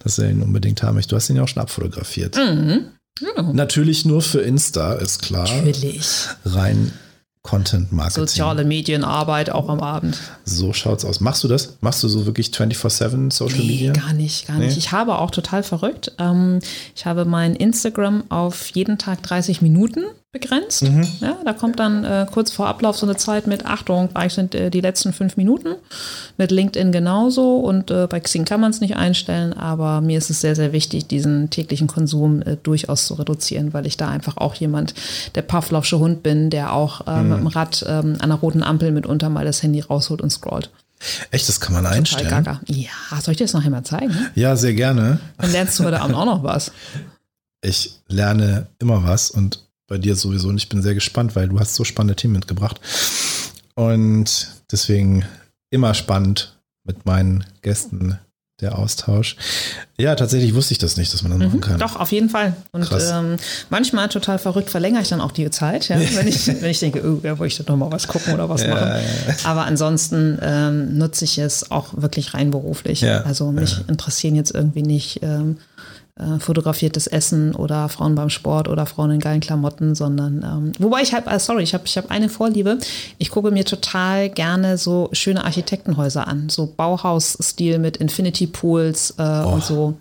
dass 0.00 0.18
er 0.18 0.30
ihn 0.30 0.42
unbedingt 0.42 0.82
haben 0.82 0.96
möchte. 0.96 1.10
Du 1.10 1.16
hast 1.16 1.30
ihn 1.30 1.36
ja 1.36 1.42
auch 1.42 1.48
schon 1.48 1.62
abfotografiert. 1.62 2.36
Mhm. 2.36 2.86
Natürlich 3.52 4.04
nur 4.04 4.22
für 4.22 4.40
Insta, 4.40 4.94
ist 4.94 5.22
klar. 5.22 5.48
Natürlich. 5.48 6.28
Rein 6.44 6.92
Content 7.48 7.92
Marketing. 7.92 8.20
Soziale 8.26 8.64
Medienarbeit 8.64 9.48
auch 9.48 9.70
am 9.70 9.80
Abend. 9.80 10.18
So 10.44 10.74
schaut's 10.74 11.06
aus. 11.06 11.20
Machst 11.20 11.42
du 11.44 11.48
das? 11.48 11.78
Machst 11.80 12.02
du 12.02 12.08
so 12.08 12.26
wirklich 12.26 12.48
24-7 12.48 13.32
Social 13.32 13.58
Nee, 13.60 13.66
Media? 13.66 13.92
gar 13.94 14.12
nicht, 14.12 14.46
gar 14.48 14.58
nicht. 14.58 14.72
Nee? 14.72 14.78
Ich 14.78 14.92
habe 14.92 15.18
auch 15.18 15.30
total 15.30 15.62
verrückt. 15.62 16.12
Ähm, 16.18 16.58
ich 16.94 17.06
habe 17.06 17.24
mein 17.24 17.56
Instagram 17.56 18.24
auf 18.28 18.68
jeden 18.68 18.98
Tag 18.98 19.22
30 19.22 19.62
Minuten 19.62 20.04
begrenzt. 20.30 20.82
Mhm. 20.82 21.06
Ja, 21.20 21.38
da 21.44 21.52
kommt 21.54 21.78
dann 21.80 22.04
äh, 22.04 22.26
kurz 22.30 22.50
vor 22.50 22.66
Ablauf 22.66 22.98
so 22.98 23.06
eine 23.06 23.16
Zeit 23.16 23.46
mit, 23.46 23.64
Achtung, 23.64 24.10
gleich 24.12 24.34
sind 24.34 24.54
äh, 24.54 24.70
die 24.70 24.82
letzten 24.82 25.12
fünf 25.14 25.36
Minuten. 25.38 25.74
Mit 26.36 26.50
LinkedIn 26.50 26.92
genauso 26.92 27.56
und 27.60 27.90
äh, 27.90 28.06
bei 28.06 28.20
Xing 28.20 28.44
kann 28.44 28.60
man 28.60 28.70
es 28.70 28.80
nicht 28.80 28.96
einstellen, 28.96 29.54
aber 29.54 30.00
mir 30.02 30.18
ist 30.18 30.28
es 30.28 30.40
sehr, 30.42 30.54
sehr 30.54 30.72
wichtig, 30.72 31.06
diesen 31.06 31.48
täglichen 31.48 31.86
Konsum 31.86 32.42
äh, 32.42 32.56
durchaus 32.62 33.06
zu 33.06 33.14
reduzieren, 33.14 33.72
weil 33.72 33.86
ich 33.86 33.96
da 33.96 34.08
einfach 34.10 34.36
auch 34.36 34.54
jemand, 34.54 34.92
der 35.34 35.42
Pavlovsche 35.42 35.98
Hund 35.98 36.22
bin, 36.22 36.50
der 36.50 36.72
auch 36.74 37.06
äh, 37.06 37.22
Mhm. 37.22 37.28
mit 37.30 37.38
dem 37.38 37.46
Rad 37.46 37.84
ähm, 37.88 38.16
an 38.20 38.28
der 38.28 38.38
roten 38.38 38.62
Ampel 38.62 38.92
mitunter 38.92 39.30
mal 39.30 39.44
das 39.46 39.62
Handy 39.62 39.80
rausholt 39.80 40.20
und 40.20 40.30
scrollt. 40.30 40.70
Echt, 41.30 41.48
das 41.48 41.60
kann 41.60 41.72
man 41.74 41.84
Total 41.84 41.98
einstellen. 41.98 42.28
gaga. 42.28 42.60
Ja, 42.66 42.90
soll 43.22 43.32
ich 43.32 43.38
dir 43.38 43.44
das 43.44 43.54
nachher 43.54 43.70
mal 43.70 43.84
zeigen? 43.84 44.14
Ja, 44.34 44.56
sehr 44.56 44.74
gerne. 44.74 45.20
Dann 45.38 45.52
lernst 45.52 45.78
du 45.78 45.84
heute 45.84 46.00
Abend 46.02 46.16
auch 46.16 46.24
noch 46.26 46.42
was. 46.42 46.72
Ich 47.62 47.94
lerne 48.08 48.66
immer 48.78 49.02
was 49.04 49.30
und 49.30 49.64
bei 49.88 49.98
dir 49.98 50.14
sowieso. 50.14 50.48
Und 50.48 50.58
ich 50.58 50.68
bin 50.68 50.82
sehr 50.82 50.94
gespannt, 50.94 51.34
weil 51.34 51.48
du 51.48 51.58
hast 51.58 51.74
so 51.74 51.82
spannende 51.82 52.14
Themen 52.14 52.34
mitgebracht. 52.34 52.80
Und 53.74 54.48
deswegen 54.70 55.24
immer 55.70 55.94
spannend 55.94 56.56
mit 56.84 57.06
meinen 57.06 57.44
Gästen 57.62 58.18
der 58.60 58.76
Austausch. 58.76 59.36
Ja, 59.98 60.16
tatsächlich 60.16 60.52
wusste 60.52 60.72
ich 60.72 60.78
das 60.78 60.96
nicht, 60.96 61.14
dass 61.14 61.22
man 61.22 61.30
das 61.30 61.40
machen 61.40 61.60
kann. 61.60 61.78
Doch, 61.78 61.94
auf 61.94 62.10
jeden 62.10 62.28
Fall. 62.28 62.56
Und 62.72 62.88
ähm, 62.92 63.36
manchmal 63.70 64.08
total 64.08 64.40
verrückt 64.40 64.68
verlängere 64.68 65.02
ich 65.02 65.08
dann 65.08 65.20
auch 65.20 65.30
die 65.30 65.48
Zeit, 65.50 65.88
ja, 65.88 65.96
wenn, 66.14 66.26
ich, 66.26 66.46
wenn 66.48 66.70
ich 66.70 66.80
denke, 66.80 67.02
oh, 67.04 67.20
ja, 67.24 67.38
wollte 67.38 67.52
ich 67.52 67.64
da 67.64 67.70
noch 67.72 67.78
mal 67.78 67.92
was 67.92 68.08
gucken 68.08 68.34
oder 68.34 68.48
was 68.48 68.66
machen. 68.66 69.00
Aber 69.44 69.64
ansonsten 69.64 70.38
ähm, 70.42 70.98
nutze 70.98 71.24
ich 71.24 71.38
es 71.38 71.70
auch 71.70 71.90
wirklich 71.96 72.34
rein 72.34 72.50
beruflich. 72.50 73.02
Ja, 73.02 73.20
Also 73.22 73.52
mich 73.52 73.88
interessieren 73.88 74.34
jetzt 74.34 74.52
irgendwie 74.52 74.82
nicht 74.82 75.20
ähm, 75.22 75.58
äh, 76.18 76.38
fotografiertes 76.40 77.06
Essen 77.06 77.54
oder 77.54 77.88
Frauen 77.88 78.14
beim 78.14 78.30
Sport 78.30 78.68
oder 78.68 78.86
Frauen 78.86 79.12
in 79.12 79.20
geilen 79.20 79.40
Klamotten, 79.40 79.94
sondern 79.94 80.42
ähm, 80.42 80.72
wobei 80.78 81.02
ich 81.02 81.14
habe, 81.14 81.30
äh, 81.30 81.38
sorry, 81.38 81.62
ich 81.62 81.74
habe 81.74 81.84
ich 81.86 81.96
hab 81.96 82.10
eine 82.10 82.28
Vorliebe. 82.28 82.78
Ich 83.18 83.30
gucke 83.30 83.50
mir 83.50 83.64
total 83.64 84.28
gerne 84.28 84.78
so 84.78 85.08
schöne 85.12 85.44
Architektenhäuser 85.44 86.26
an, 86.26 86.48
so 86.48 86.72
Bauhaus-Stil 86.76 87.78
mit 87.78 87.96
Infinity 87.98 88.46
Pools 88.46 89.14
äh, 89.18 89.22
und 89.22 89.62
so. 89.64 89.94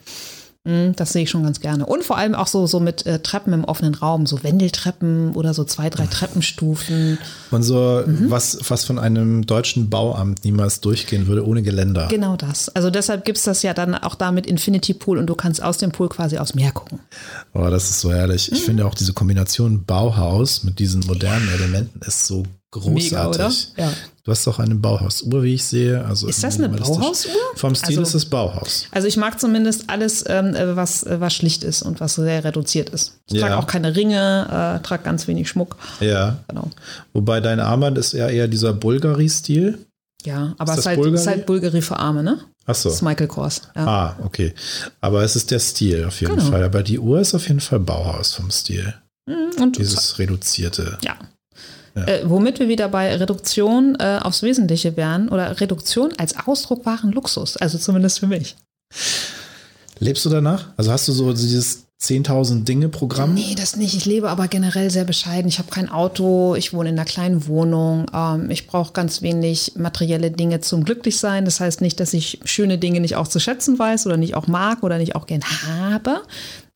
Mm, 0.68 0.92
Das 0.98 1.14
sehe 1.14 1.24
ich 1.24 1.30
schon 1.30 1.44
ganz 1.44 1.62
gerne. 1.62 1.86
Und 1.86 2.04
vor 2.04 2.18
allem 2.18 2.36
auch 2.36 2.48
so, 2.48 2.68
so 2.68 2.80
mit 2.82 3.06
äh, 3.06 3.20
Treppen 3.20 3.54
im 3.54 3.64
offenen 3.64 3.96
Raum, 3.96 4.26
so 4.26 4.44
Wendeltreppen 4.44 5.32
oder 5.34 5.54
so 5.54 5.64
zwei, 5.64 5.90
drei 5.90 6.06
Treppenstufen. 6.08 7.18
Und 7.52 7.64
so, 7.64 8.04
Mhm. 8.06 8.30
was, 8.30 8.58
was 8.68 8.84
von 8.84 9.00
einem 9.00 9.46
deutschen 9.46 9.90
Bauamt 9.90 10.44
niemals 10.44 10.82
durchgehen 10.82 11.28
würde, 11.28 11.46
ohne 11.48 11.62
Geländer. 11.64 12.08
Genau 12.10 12.36
das. 12.36 12.70
Also 12.70 12.90
deshalb 12.90 13.24
gibt 13.26 13.38
es 13.38 13.46
das 13.46 13.62
ja 13.64 13.74
dann 13.74 13.96
auch 13.96 14.16
da 14.16 14.32
mit 14.32 14.46
Infinity 14.46 14.94
Pool 14.94 15.18
und 15.18 15.28
du 15.28 15.36
kannst 15.36 15.64
aus 15.64 15.78
dem 15.78 15.92
Pool 15.92 16.10
quasi 16.10 16.38
aufs 16.38 16.54
Meer 16.54 16.72
gucken. 16.72 17.00
Oh, 17.54 17.70
das 17.70 17.90
ist 17.90 18.02
so 18.02 18.12
herrlich. 18.12 18.52
Mhm. 18.52 18.58
Ich 18.58 18.64
finde 18.64 18.86
auch 18.86 18.96
diese 18.96 19.14
Kombination 19.14 19.86
Bauhaus 19.86 20.64
mit 20.64 20.80
diesen 20.80 21.02
modernen 21.08 21.48
Elementen 21.50 22.02
ist 22.06 22.26
so 22.26 22.44
großartig. 22.72 23.12
Mega, 23.12 23.30
oder? 23.30 23.52
Ja. 23.78 23.92
Du 24.28 24.32
hast 24.32 24.46
auch 24.50 24.60
eine 24.60 24.76
Bauhausuhr, 24.76 25.42
wie 25.42 25.54
ich 25.54 25.64
sehe. 25.64 26.04
Also 26.04 26.28
Ist 26.28 26.44
das 26.44 26.58
eine. 26.58 26.68
Bauhausuhr? 26.68 27.32
Vom 27.56 27.74
Stil 27.76 28.00
Also- 28.00 28.02
ist 28.02 28.14
es 28.14 28.26
Bauhaus. 28.26 28.88
Also 28.92 29.08
ich 29.08 29.16
mag 29.16 29.40
zumindest 29.40 29.86
alles, 29.90 30.26
ähm, 30.28 30.54
äh, 30.54 30.76
was, 30.76 31.06
was 31.08 31.34
schlicht 31.34 31.64
ist 31.64 31.82
und 31.82 32.02
was 32.02 32.16
sehr 32.16 32.44
reduziert 32.44 32.90
ist. 32.90 33.22
Ich 33.28 33.36
Ja. 33.36 33.48
trage 33.48 33.58
auch 33.58 33.68
keine 33.68 33.96
Ringe, 33.96 34.80
äh, 34.82 34.84
trage 34.86 35.04
ganz 35.04 35.30
wenig 35.30 35.48
Schmuck. 35.48 35.78
Ja. 36.02 36.40
Genau. 36.50 36.70
Wobei 37.14 37.40
dein 37.40 37.62
Armband 37.62 37.98
ist 37.98 38.14
eher, 38.14 38.30
eher 38.30 38.50
dieser 38.50 38.74
Bulgari-Stil. 38.74 39.78
Ja, 40.26 40.56
aber 40.58 40.74
Ist 40.74 40.80
es 40.80 40.82
ist 40.82 40.86
halt, 40.88 40.98
Bulgari? 40.98 41.16
ist 41.22 41.28
halt 41.28 41.46
Bulgari 41.46 41.82
für 41.82 41.96
Arme, 41.98 42.22
ne? 42.22 42.40
Ach 42.66 42.76
so. 42.76 42.90
Das 42.90 42.98
ist 42.98 43.02
Michael 43.04 43.28
Kors. 43.28 43.62
Ja. 43.78 43.88
Ah, 43.88 44.16
okay. 44.26 44.54
Aber 45.00 45.24
es 45.24 45.38
ist 45.38 45.52
der 45.52 45.60
Stil 45.60 46.04
auf 46.04 46.20
jeden 46.20 46.36
Genau. 46.36 46.50
Fall. 46.52 46.64
Aber 46.66 46.84
die 46.84 47.00
Uhr 47.00 47.22
ist 47.22 47.34
auf 47.34 47.48
jeden 47.48 47.62
Fall 47.62 47.80
Bauhaus 47.80 48.34
vom 48.34 48.52
Stil. 48.52 48.94
Und 49.26 49.78
Dieses 49.78 50.20
reduzierte. 50.20 50.98
Ja. 51.02 51.16
Äh, 52.06 52.22
womit 52.26 52.60
wir 52.60 52.68
wieder 52.68 52.90
bei 52.90 53.16
Reduktion 53.16 53.96
äh, 54.00 54.20
aufs 54.22 54.44
Wesentliche 54.44 54.98
wären 54.98 55.30
oder 55.30 55.60
Reduktion 55.60 56.14
als 56.18 56.36
Ausdruck 56.48 56.86
wahren 56.86 57.12
Luxus, 57.12 57.58
also 57.58 57.78
zumindest 57.78 58.20
für 58.20 58.28
mich. 58.28 58.56
Lebst 60.00 60.26
du 60.26 60.30
danach? 60.30 60.68
Also 60.78 60.92
hast 60.92 61.08
du 61.08 61.12
so 61.12 61.34
dieses 61.34 61.88
10.000 62.02 62.64
Dinge 62.64 62.90
Programm? 62.90 63.34
Nee, 63.34 63.56
das 63.58 63.76
nicht. 63.76 63.96
Ich 63.96 64.06
lebe 64.06 64.30
aber 64.30 64.48
generell 64.48 64.92
sehr 64.92 65.04
bescheiden. 65.04 65.48
Ich 65.48 65.58
habe 65.58 65.72
kein 65.72 65.90
Auto, 65.90 66.54
ich 66.56 66.72
wohne 66.72 66.90
in 66.90 66.96
einer 66.96 67.06
kleinen 67.06 67.48
Wohnung. 67.48 68.06
Ähm, 68.14 68.52
ich 68.52 68.68
brauche 68.68 68.94
ganz 68.94 69.24
wenig 69.24 69.74
materielle 69.76 70.30
Dinge 70.30 70.62
zum 70.62 70.84
Glücklichsein. 70.84 71.46
Das 71.46 71.60
heißt 71.60 71.82
nicht, 71.82 72.00
dass 72.00 72.14
ich 72.14 72.40
schöne 72.44 72.78
Dinge 72.78 73.00
nicht 73.00 73.16
auch 73.16 73.28
zu 73.28 73.40
schätzen 73.40 73.80
weiß 73.80 74.06
oder 74.06 74.18
nicht 74.18 74.36
auch 74.36 74.46
mag 74.46 74.84
oder 74.84 75.00
nicht 75.00 75.16
auch 75.16 75.26
gern 75.26 75.44
habe. 75.44 76.22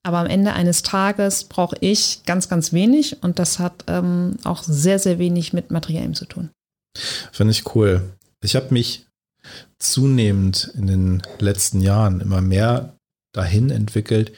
Aber 0.03 0.17
am 0.17 0.27
Ende 0.27 0.53
eines 0.53 0.81
Tages 0.81 1.43
brauche 1.43 1.75
ich 1.79 2.23
ganz, 2.25 2.49
ganz 2.49 2.73
wenig 2.73 3.21
und 3.21 3.37
das 3.37 3.59
hat 3.59 3.83
ähm, 3.87 4.37
auch 4.43 4.63
sehr, 4.63 4.97
sehr 4.97 5.19
wenig 5.19 5.53
mit 5.53 5.69
Materiellem 5.69 6.15
zu 6.15 6.25
tun. 6.25 6.49
Finde 7.31 7.51
ich 7.51 7.75
cool. 7.75 8.01
Ich 8.43 8.55
habe 8.55 8.67
mich 8.71 9.05
zunehmend 9.79 10.71
in 10.75 10.87
den 10.87 11.21
letzten 11.39 11.81
Jahren 11.81 12.19
immer 12.19 12.41
mehr 12.41 12.95
dahin 13.33 13.69
entwickelt, 13.69 14.33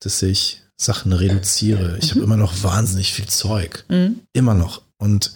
dass 0.00 0.22
ich 0.22 0.62
Sachen 0.80 1.12
reduziere. 1.12 1.98
Ich 1.98 2.10
habe 2.12 2.22
immer 2.22 2.36
noch 2.36 2.62
wahnsinnig 2.62 3.12
viel 3.12 3.26
Zeug. 3.26 3.84
Mhm. 3.88 4.20
Immer 4.32 4.54
noch. 4.54 4.82
Und 4.98 5.34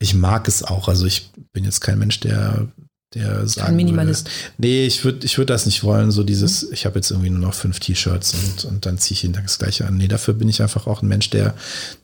ich 0.00 0.14
mag 0.14 0.48
es 0.48 0.62
auch. 0.62 0.88
Also 0.88 1.06
ich 1.06 1.30
bin 1.52 1.64
jetzt 1.64 1.80
kein 1.80 1.98
Mensch, 1.98 2.20
der, 2.20 2.68
der 3.14 3.46
sagen 3.46 3.76
Minimalist. 3.76 4.26
Würde, 4.26 4.52
nee, 4.58 4.86
ich 4.86 5.04
würde 5.04 5.24
ich 5.24 5.38
würd 5.38 5.50
das 5.50 5.66
nicht 5.66 5.84
wollen. 5.84 6.10
So 6.10 6.22
dieses, 6.22 6.70
ich 6.70 6.86
habe 6.86 6.96
jetzt 6.96 7.10
irgendwie 7.10 7.30
nur 7.30 7.40
noch 7.40 7.54
fünf 7.54 7.80
T-Shirts 7.80 8.34
und, 8.34 8.64
und 8.64 8.86
dann 8.86 8.98
ziehe 8.98 9.14
ich 9.14 9.22
jeden 9.22 9.34
Tag 9.34 9.44
das 9.44 9.58
gleiche 9.58 9.86
an. 9.86 9.96
Nee, 9.96 10.08
dafür 10.08 10.34
bin 10.34 10.48
ich 10.48 10.62
einfach 10.62 10.86
auch 10.86 11.02
ein 11.02 11.08
Mensch, 11.08 11.30
der, 11.30 11.54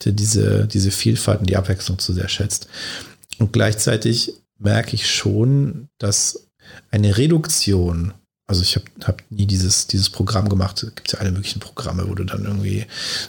der 0.05 0.13
diese, 0.13 0.67
diese 0.67 0.91
Vielfalt 0.91 1.41
und 1.41 1.51
die 1.51 1.57
Abwechslung 1.57 1.99
zu 1.99 2.13
sehr 2.13 2.29
schätzt. 2.29 2.69
Und 3.39 3.53
gleichzeitig 3.53 4.35
merke 4.59 4.95
ich 4.95 5.11
schon, 5.11 5.89
dass 5.99 6.47
eine 6.91 7.17
Reduktion, 7.17 8.13
also 8.47 8.63
ich 8.63 8.77
habe 8.77 8.85
hab 9.05 9.23
nie 9.31 9.47
dieses, 9.47 9.87
dieses 9.87 10.11
Programm 10.11 10.49
gemacht, 10.49 10.83
es 10.83 10.95
gibt 10.95 11.13
ja 11.13 11.19
alle 11.19 11.33
möglichen 11.33 11.61
Programme, 11.61 12.09
wo 12.09 12.15
du 12.15 12.25
dann 12.25 12.45
irgendwie 12.45 12.87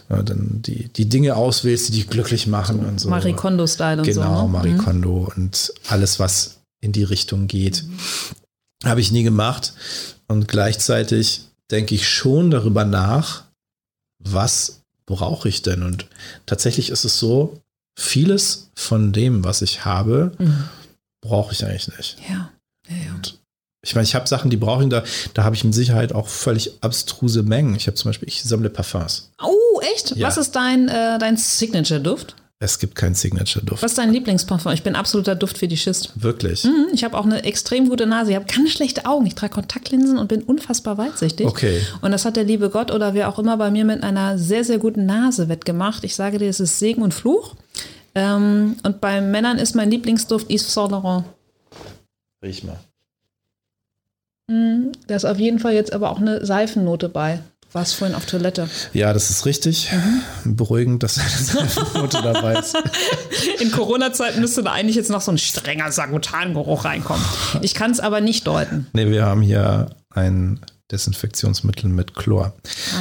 äh, 0.10 0.24
dann 0.24 0.62
die, 0.62 0.90
die 0.90 1.08
Dinge 1.08 1.36
auswählst, 1.36 1.90
die 1.90 1.94
dich 1.94 2.10
glücklich 2.10 2.48
machen 2.48 2.86
und 2.86 3.00
so. 3.00 3.10
Marie 3.10 3.34
Kondo-Style 3.34 4.00
und 4.02 4.06
so. 4.06 4.22
Genau, 4.22 4.48
ne? 4.48 4.52
Marie 4.52 4.70
Mhm. 4.74 4.78
Kondo 4.80 5.32
und 5.36 5.74
alles, 5.88 6.20
was 6.20 6.61
in 6.82 6.92
die 6.92 7.04
Richtung 7.04 7.48
geht, 7.48 7.84
habe 8.84 9.02
ich 9.02 9.12
nie 9.12 9.24
gemacht. 9.24 9.74
Und 10.28 10.48
gleichzeitig 10.48 11.42
denke 11.70 11.96
ich 11.96 12.08
schon 12.10 12.52
darüber 12.52 12.84
nach, 12.86 13.44
was 14.20 14.82
brauche 15.06 15.50
ich 15.50 15.62
denn? 15.62 15.84
Und 15.84 16.08
tatsächlich 16.46 16.90
ist 16.90 17.04
es 17.06 17.18
so, 17.20 17.60
vieles 17.98 18.70
von 18.76 19.12
dem, 19.14 19.44
was 19.44 19.62
ich 19.62 19.86
habe, 19.86 20.32
Mhm. 20.40 20.64
brauche 21.22 21.54
ich 21.54 21.64
eigentlich 21.66 21.90
nicht. 21.98 22.18
Ja. 22.30 22.52
ja, 22.90 22.96
ja. 22.98 23.22
Ich 23.84 23.96
meine, 23.96 24.04
ich 24.06 24.14
habe 24.16 24.28
Sachen, 24.28 24.50
die 24.52 24.58
brauche 24.58 24.84
ich, 24.84 24.90
da, 24.90 25.04
da 25.34 25.44
habe 25.44 25.56
ich 25.56 25.64
mit 25.64 25.74
Sicherheit 25.74 26.14
auch 26.14 26.28
völlig 26.28 26.72
abstruse 26.82 27.42
Mengen. 27.44 27.76
Ich 27.76 27.88
habe 27.88 27.96
zum 27.96 28.10
Beispiel, 28.10 28.28
ich 28.28 28.44
sammle 28.44 28.70
Parfums. 28.70 29.32
Oh, 29.42 29.82
echt? 29.96 30.16
Ja. 30.16 30.28
Was 30.28 30.38
ist 30.38 30.52
dein, 30.56 30.88
äh, 30.88 31.18
dein 31.20 31.36
Signature-Duft? 31.38 32.36
Es 32.64 32.78
gibt 32.78 32.94
keinen 32.94 33.16
Signature-Duft. 33.16 33.82
Was 33.82 33.94
ist 33.94 33.98
dein 33.98 34.14
Lieblingsparfum? 34.14 34.72
Ich 34.74 34.84
bin 34.84 34.96
absoluter 34.96 35.34
Duftfetischist. 35.34 36.12
Wirklich. 36.22 36.64
Mhm, 36.64 36.90
Ich 36.94 37.04
habe 37.04 37.18
auch 37.18 37.26
eine 37.26 37.44
extrem 37.44 37.90
gute 37.90 38.06
Nase. 38.06 38.30
Ich 38.32 38.36
habe 38.36 38.46
ganz 38.46 38.70
schlechte 38.70 39.08
Augen. 39.08 39.26
Ich 39.26 39.34
trage 39.34 39.52
Kontaktlinsen 39.56 40.20
und 40.20 40.28
bin 40.28 40.44
unfassbar 40.44 41.00
weitsichtig. 41.00 41.48
Okay. 41.48 41.82
Und 42.02 42.12
das 42.12 42.24
hat 42.24 42.36
der 42.36 42.44
liebe 42.44 42.70
Gott 42.70 42.92
oder 42.92 43.16
wer 43.16 43.30
auch 43.30 43.40
immer 43.40 43.58
bei 43.58 43.72
mir 43.72 43.84
mit 43.84 44.04
einer 44.04 44.38
sehr, 44.38 44.64
sehr 44.64 44.78
guten 44.78 45.08
Nase 45.08 45.50
wettgemacht. 45.50 46.04
Ich 46.04 46.16
sage 46.16 46.38
dir, 46.38 46.50
es 46.50 46.60
ist 46.60 46.78
Segen 46.78 47.02
und 47.02 47.16
Fluch. 47.16 47.56
Ähm, 48.14 48.76
und 48.84 49.02
bei 49.02 49.22
Männern 49.22 49.58
ist 49.58 49.74
mein 49.76 49.90
Lieblingsduft 49.90 50.52
Yves 50.52 50.72
Saint 50.72 50.92
Laurent. 50.92 51.26
Riech 52.44 52.64
mal. 52.64 52.78
Mhm, 54.48 54.92
Da 55.08 55.16
ist 55.16 55.26
auf 55.26 55.40
jeden 55.40 55.58
Fall 55.58 55.74
jetzt 55.74 55.94
aber 55.94 56.12
auch 56.12 56.20
eine 56.20 56.46
Seifennote 56.46 57.10
bei. 57.10 57.40
Warst 57.74 57.96
vorhin 57.96 58.16
auf 58.16 58.26
Toilette. 58.26 58.70
Ja, 58.92 59.14
das 59.14 59.30
ist 59.30 59.46
richtig. 59.46 59.90
Mhm. 59.94 60.58
Beruhigend, 60.58 61.04
dass 61.04 61.18
eine 61.18 61.30
Seifennote 61.30 62.22
dabei 62.22 62.56
ist. 62.56 62.76
In 63.62 63.72
Corona-Zeiten 63.72 64.42
müsste 64.42 64.62
da 64.62 64.74
eigentlich 64.74 64.98
jetzt 64.98 65.10
noch 65.10 65.22
so 65.22 65.32
ein 65.32 65.38
strenger 65.38 65.90
Sagutangeruch 65.92 66.84
reinkommen. 66.84 67.24
Ich 67.62 67.74
kann 67.74 67.92
es 67.92 68.02
aber 68.02 68.20
nicht 68.20 68.46
deuten. 68.46 68.88
Nee, 68.92 69.10
wir 69.10 69.26
haben 69.26 69.42
hier 69.42 69.90
ein 70.10 70.60
Desinfektionsmittel 70.92 71.90
mit 71.90 72.16
Chlor. 72.16 72.54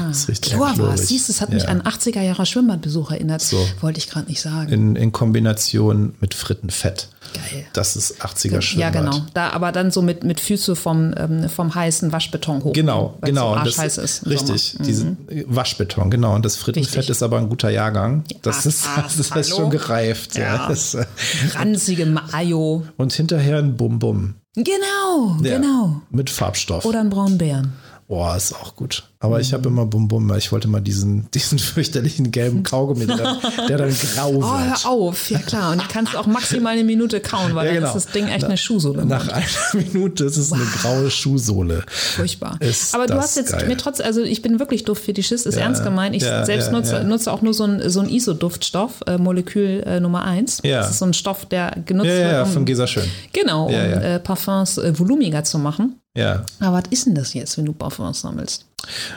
das 0.08 0.18
ist 0.20 0.28
richtig 0.28 0.54
Ah, 0.54 0.72
Chlor 0.74 0.78
war 0.88 0.94
es. 0.94 1.08
Siehst 1.08 1.28
du, 1.28 1.32
es 1.32 1.40
hat 1.40 1.50
mich 1.50 1.64
Ja. 1.64 1.68
an 1.70 1.82
80er 1.82 2.20
Jahre 2.22 2.46
Schwimmbadbesuch 2.46 3.10
erinnert. 3.10 3.42
So. 3.42 3.64
Wollte 3.80 3.98
ich 3.98 4.08
gerade 4.08 4.28
nicht 4.28 4.40
sagen. 4.40 4.70
in, 4.72 4.96
in 4.96 5.12
Kombination 5.12 6.14
mit 6.20 6.34
Frittenfett. 6.34 7.08
Geil. 7.34 7.64
Das 7.74 7.94
ist 7.96 8.24
80er 8.24 8.60
Schwimmbad. 8.60 8.94
Ja, 8.94 9.00
genau. 9.00 9.24
Da, 9.34 9.50
aber 9.50 9.70
dann 9.72 9.90
so 9.90 10.02
mit, 10.02 10.24
mit 10.24 10.40
Füße 10.40 10.74
vom, 10.74 11.14
ähm, 11.16 11.48
vom 11.48 11.74
heißen 11.74 12.10
Waschbeton 12.12 12.64
hoch. 12.64 12.72
Genau, 12.72 13.18
genau. 13.22 13.52
So 13.54 13.58
Und 13.60 13.78
das, 13.78 13.98
ist. 13.98 14.26
richtig. 14.26 14.78
Mhm. 14.78 14.84
diese 14.84 15.16
Waschbeton, 15.46 16.10
genau. 16.10 16.34
Und 16.34 16.44
das 16.44 16.56
Frittenfett 16.56 16.94
Wichtig. 16.96 17.10
ist 17.10 17.22
aber 17.22 17.38
ein 17.38 17.48
guter 17.48 17.70
Jahrgang. 17.70 18.24
Das 18.42 18.66
ist, 18.66 18.84
ach, 18.88 19.02
das 19.16 19.16
ist 19.18 19.30
hallo? 19.34 19.44
schon 19.44 19.70
gereift. 19.70 20.36
Ja. 20.36 20.42
Ja. 20.56 20.68
Das, 20.68 20.94
äh, 20.94 21.06
Ranzige 21.54 22.06
Mayo. 22.06 22.84
und 22.96 23.12
hinterher 23.12 23.58
ein 23.58 23.76
Bum-Bum. 23.76 24.34
Genau, 24.56 25.36
Ja. 25.42 25.58
genau. 25.58 26.02
Mit 26.10 26.28
Farbstoff. 26.30 26.84
Oder 26.84 27.00
einen 27.00 27.10
braunen 27.10 27.38
Bären. 27.38 27.72
Boah, 28.10 28.34
ist 28.36 28.52
auch 28.52 28.74
gut. 28.74 29.04
Aber 29.20 29.38
ich 29.40 29.50
Mhm. 29.52 29.54
habe 29.54 29.68
immer 29.68 29.86
Bum-Bum, 29.86 30.28
weil 30.28 30.38
ich 30.38 30.50
wollte 30.50 30.66
mal 30.66 30.80
diesen, 30.80 31.30
diesen 31.34 31.60
fürchterlichen 31.60 32.32
gelben 32.32 32.64
Kaugummi, 32.64 33.06
der 33.06 33.16
dann, 33.18 33.38
der 33.68 33.78
dann 33.78 33.94
grau 34.16 34.30
Oh, 34.30 34.40
wird. 34.40 34.82
hör 34.82 34.90
auf. 34.90 35.30
Ja, 35.30 35.38
klar. 35.38 35.70
Und 35.70 35.80
die 35.80 35.86
kannst 35.86 36.14
du 36.14 36.18
auch 36.18 36.26
maximal 36.26 36.72
eine 36.72 36.82
Minute 36.82 37.20
kauen, 37.20 37.54
weil 37.54 37.66
Ja, 37.66 37.72
dann 37.74 37.82
genau. 37.82 37.96
ist 37.96 38.06
das 38.06 38.12
Ding 38.12 38.26
echt 38.26 38.42
eine 38.44 38.56
Schuhsohle. 38.56 39.06
Nach 39.06 39.28
einer 39.28 39.44
Minute 39.92 40.24
ist 40.24 40.38
es 40.38 40.52
eine 40.52 40.64
graue 40.64 41.08
Schuhsohle. 41.08 41.84
Furchtbar. 41.86 42.56
Ist 42.60 42.96
Aber 42.96 43.06
du 43.06 43.14
hast 43.14 43.36
jetzt 43.36 43.52
geil. 43.52 43.68
mir 43.68 43.76
trotz, 43.76 44.00
also 44.00 44.22
ich 44.22 44.42
bin 44.42 44.58
wirklich 44.58 44.82
Duftfetischist, 44.84 45.46
ist 45.46 45.54
Ja, 45.54 45.60
ernst 45.62 45.84
gemeint. 45.84 46.16
Ich 46.16 46.24
ja, 46.24 46.44
selbst 46.44 46.72
nutze, 46.72 47.04
nutze 47.04 47.30
auch 47.32 47.42
nur 47.42 47.54
so 47.54 47.62
ein, 47.62 47.88
so 47.90 48.00
ein 48.00 48.08
ISO-Duftstoff, 48.08 49.02
äh, 49.06 49.18
Molekül 49.18 49.84
äh, 49.86 50.00
Nummer 50.00 50.24
1. 50.24 50.62
Ja. 50.64 50.80
Das 50.80 50.90
ist 50.90 50.98
so 50.98 51.04
ein 51.04 51.14
Stoff, 51.14 51.46
der 51.46 51.76
genutzt 51.86 52.08
Ja, 52.08 52.14
ja, 52.14 52.20
ja, 52.26 52.32
wird, 52.38 52.46
um, 52.48 52.52
von 52.54 52.64
Gesa 52.64 52.88
Schön. 52.88 53.04
genau, 53.32 53.66
um 53.66 53.72
Ja, 53.72 53.86
ja. 53.86 54.00
Äh, 54.00 54.18
Parfums 54.18 54.78
äh, 54.78 54.98
volumiger 54.98 55.44
zu 55.44 55.58
machen. 55.60 55.99
Ja. 56.16 56.44
Aber 56.58 56.78
was 56.78 56.84
ist 56.90 57.06
denn 57.06 57.14
das 57.14 57.34
jetzt, 57.34 57.56
wenn 57.56 57.66
du 57.66 57.72
Parfums 57.72 58.20
sammelst? 58.22 58.66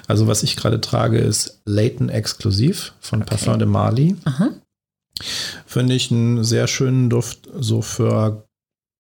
Also 0.08 0.28
was 0.28 0.44
ich 0.44 0.56
gerade 0.56 0.80
trage 0.82 1.18
ist 1.18 1.62
Leighton 1.66 2.10
Exklusiv 2.10 2.94
von 3.00 3.22
Parfum 3.26 3.58
de 3.60 3.68
Marly. 3.68 4.16
Aha. 4.26 4.50
Finde 5.66 5.94
ich 5.96 6.12
einen 6.12 6.44
sehr 6.44 6.68
schönen 6.68 7.10
Duft 7.10 7.48
so 7.60 7.82
für 7.82 8.46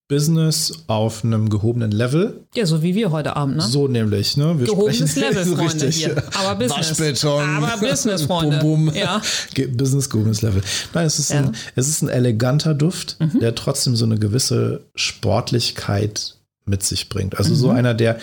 Business 0.09 0.83
auf 0.88 1.23
einem 1.23 1.50
gehobenen 1.50 1.91
Level. 1.91 2.45
Ja, 2.55 2.65
so 2.65 2.83
wie 2.83 2.93
wir 2.93 3.12
heute 3.12 3.35
Abend, 3.35 3.57
ne? 3.57 3.62
So 3.63 3.88
nämlich, 3.88 4.38
ne? 4.38 4.59
Wir 4.59 4.67
Gehobenes 4.67 5.15
Level, 5.15 5.45
Freunde, 5.55 5.88
Richtig. 5.88 5.95
hier. 6.05 6.23
Aber 6.38 6.55
Business. 6.55 6.89
Waschbeton. 7.00 7.63
Aber 7.63 7.77
Business, 7.77 8.21
Freunde. 8.27 8.59
Bum, 8.59 8.85
bum. 8.88 8.95
Ja. 8.95 9.21
Ge- 9.53 9.67
Business 9.67 10.09
gehobenes 10.09 10.41
Level. 10.41 10.62
Nein, 10.93 11.05
es 11.07 11.19
ist, 11.19 11.29
Ja. 11.31 11.41
Mhm. 11.41 11.47
ein, 11.50 11.55
es 11.75 11.88
ist 11.88 12.01
ein 12.03 12.09
eleganter 12.09 12.73
Duft, 12.73 13.17
der 13.19 13.55
trotzdem 13.55 13.95
so 13.95 14.05
eine 14.05 14.17
gewisse 14.19 14.81
Sportlichkeit 14.95 16.35
mit 16.65 16.84
sich 16.84 17.10
bringt. 17.10 17.38
Also 17.38 17.51
Mhm. 17.51 17.55
so 17.58 17.70
einer, 17.70 17.93
der, 17.93 18.17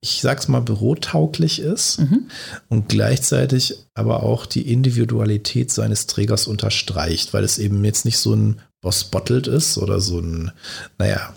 ich 0.00 0.20
sag's 0.20 0.48
mal, 0.48 0.60
bürotauglich 0.60 1.60
ist 1.60 2.00
Mhm. 2.00 2.28
und 2.68 2.88
gleichzeitig 2.88 3.74
aber 3.94 4.22
auch 4.22 4.46
die 4.46 4.70
Individualität 4.72 5.70
seines 5.72 6.06
Trägers 6.06 6.46
unterstreicht, 6.46 7.32
weil 7.34 7.44
es 7.44 7.58
eben 7.58 7.84
jetzt 7.84 8.04
nicht 8.04 8.18
so 8.18 8.34
ein 8.34 8.60
Boss 8.82 9.04
Bottled 9.04 9.46
ist 9.46 9.78
oder 9.78 10.00
so 10.00 10.20
ein, 10.20 10.52
naja, 10.98 11.34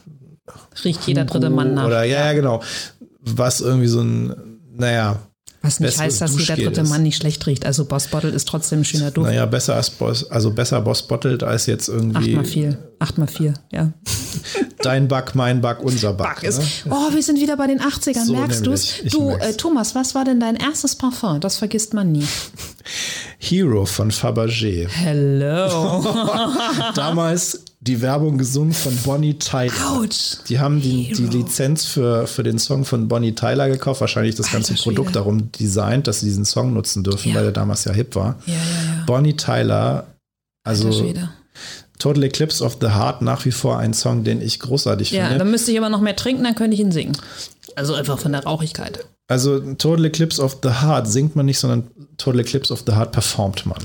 Riecht 0.83 1.05
jeder 1.07 1.25
dritte 1.25 1.49
Mann 1.49 1.73
nach. 1.75 1.85
Oder 1.85 2.03
ja, 2.03 2.25
ja, 2.27 2.33
genau. 2.33 2.61
Was 3.21 3.61
irgendwie 3.61 3.87
so 3.87 4.01
ein, 4.01 4.33
naja, 4.73 5.19
Was 5.61 5.79
nicht 5.81 5.99
heißt, 5.99 6.21
dass 6.21 6.37
jeder 6.39 6.55
dritte 6.55 6.81
ist. 6.81 6.89
Mann 6.89 7.03
nicht 7.03 7.17
schlecht 7.17 7.45
riecht. 7.45 7.65
Also 7.65 7.83
Boss 7.83 8.07
Bottle 8.07 8.29
ist 8.29 8.47
trotzdem 8.47 8.79
ein 8.79 8.85
schöner 8.85 9.11
Duft. 9.11 9.27
naja, 9.27 9.45
besser 9.45 9.75
als 9.75 9.89
Boss, 9.89 10.29
also 10.31 10.51
besser 10.51 10.79
Boss 10.81 11.05
Bottled 11.05 11.43
als 11.43 11.65
jetzt 11.65 11.89
Acht 11.89 11.97
irgendwie 11.97 12.35
mal 12.35 12.45
vier. 12.45 12.77
Acht 12.99 13.17
mal 13.17 13.27
vier, 13.27 13.53
ja. 13.71 13.91
dein 14.81 15.07
Back, 15.09 15.35
mein 15.35 15.59
Back, 15.61 15.81
unser 15.81 16.13
Back. 16.13 16.43
Ne? 16.43 16.49
Oh, 16.89 17.13
wir 17.13 17.21
sind 17.21 17.39
wieder 17.39 17.57
bei 17.57 17.67
den 17.67 17.81
80ern, 17.81 18.25
So 18.25 18.33
merkst 18.33 18.61
du 18.65 18.71
nämlich. 18.71 18.99
es? 18.99 19.05
Ich 19.05 19.11
Du, 19.11 19.31
äh, 19.31 19.53
Thomas, 19.53 19.95
was 19.95 20.15
war 20.15 20.23
denn 20.23 20.39
dein 20.39 20.55
erstes 20.55 20.95
Parfum? 20.95 21.39
Das 21.41 21.57
vergisst 21.57 21.93
man 21.93 22.11
nie. 22.11 22.25
Hero 23.41 23.85
von 23.85 24.11
Fabergé. 24.11 24.87
Hello. 24.89 26.03
Damals 26.95 27.63
die 27.79 28.01
Werbung 28.01 28.37
gesungen 28.37 28.73
von 28.73 28.93
Bonnie 28.97 29.35
Tyler. 29.39 29.71
Autsch. 29.91 30.39
Die 30.49 30.59
haben 30.59 30.81
die, 30.81 31.13
die. 31.13 31.23
Lizenz 31.27 31.85
für, 31.85 32.27
für 32.27 32.43
den 32.43 32.59
Song 32.59 32.83
von 32.83 33.07
Bonnie 33.07 33.33
Tyler 33.33 33.69
gekauft, 33.69 34.01
wahrscheinlich 34.01 34.35
das 34.35 34.51
ganze 34.51 34.73
Alter 34.73 34.83
Produkt 34.83 35.07
Schwede. 35.09 35.19
darum 35.19 35.51
designt, 35.53 36.07
dass 36.07 36.19
sie 36.19 36.25
diesen 36.25 36.43
Song 36.43 36.73
nutzen 36.73 37.03
dürfen, 37.05 37.29
Ja. 37.29 37.35
weil 37.35 37.45
er 37.45 37.51
damals 37.53 37.85
ja 37.85 37.93
hip 37.93 38.13
war. 38.15 38.35
Ja, 38.45 38.53
ja, 38.53 38.59
ja. 38.59 39.03
Bonnie 39.05 39.35
Tyler, 39.37 40.07
also. 40.65 40.91
Total 41.97 42.23
Eclipse 42.23 42.63
of 42.63 42.77
the 42.79 42.87
Heart, 42.91 43.21
nach 43.21 43.43
wie 43.43 43.51
vor 43.51 43.77
ein 43.77 43.93
Song, 43.93 44.23
den 44.23 44.41
ich 44.41 44.59
großartig 44.61 45.11
Ja, 45.11 45.23
finde. 45.25 45.39
dann 45.39 45.51
müsste 45.51 45.71
ich 45.73 45.77
aber 45.77 45.89
noch 45.89 45.99
mehr 45.99 46.15
trinken, 46.15 46.45
dann 46.45 46.55
könnte 46.55 46.73
ich 46.75 46.79
ihn 46.79 46.93
singen. 46.93 47.17
Also 47.75 47.93
einfach 47.93 48.19
von 48.19 48.31
der 48.31 48.43
Rauchigkeit. 48.43 49.05
Also 49.27 49.59
Total 49.75 50.05
Eclipse 50.05 50.41
of 50.41 50.57
the 50.63 50.69
Heart 50.81 51.07
singt 51.07 51.35
man 51.35 51.45
nicht, 51.45 51.59
sondern 51.59 51.87
Total 52.17 52.39
Eclipse 52.41 52.73
of 52.73 52.83
the 52.85 52.93
Heart 52.93 53.11
performt 53.11 53.65
man. 53.65 53.77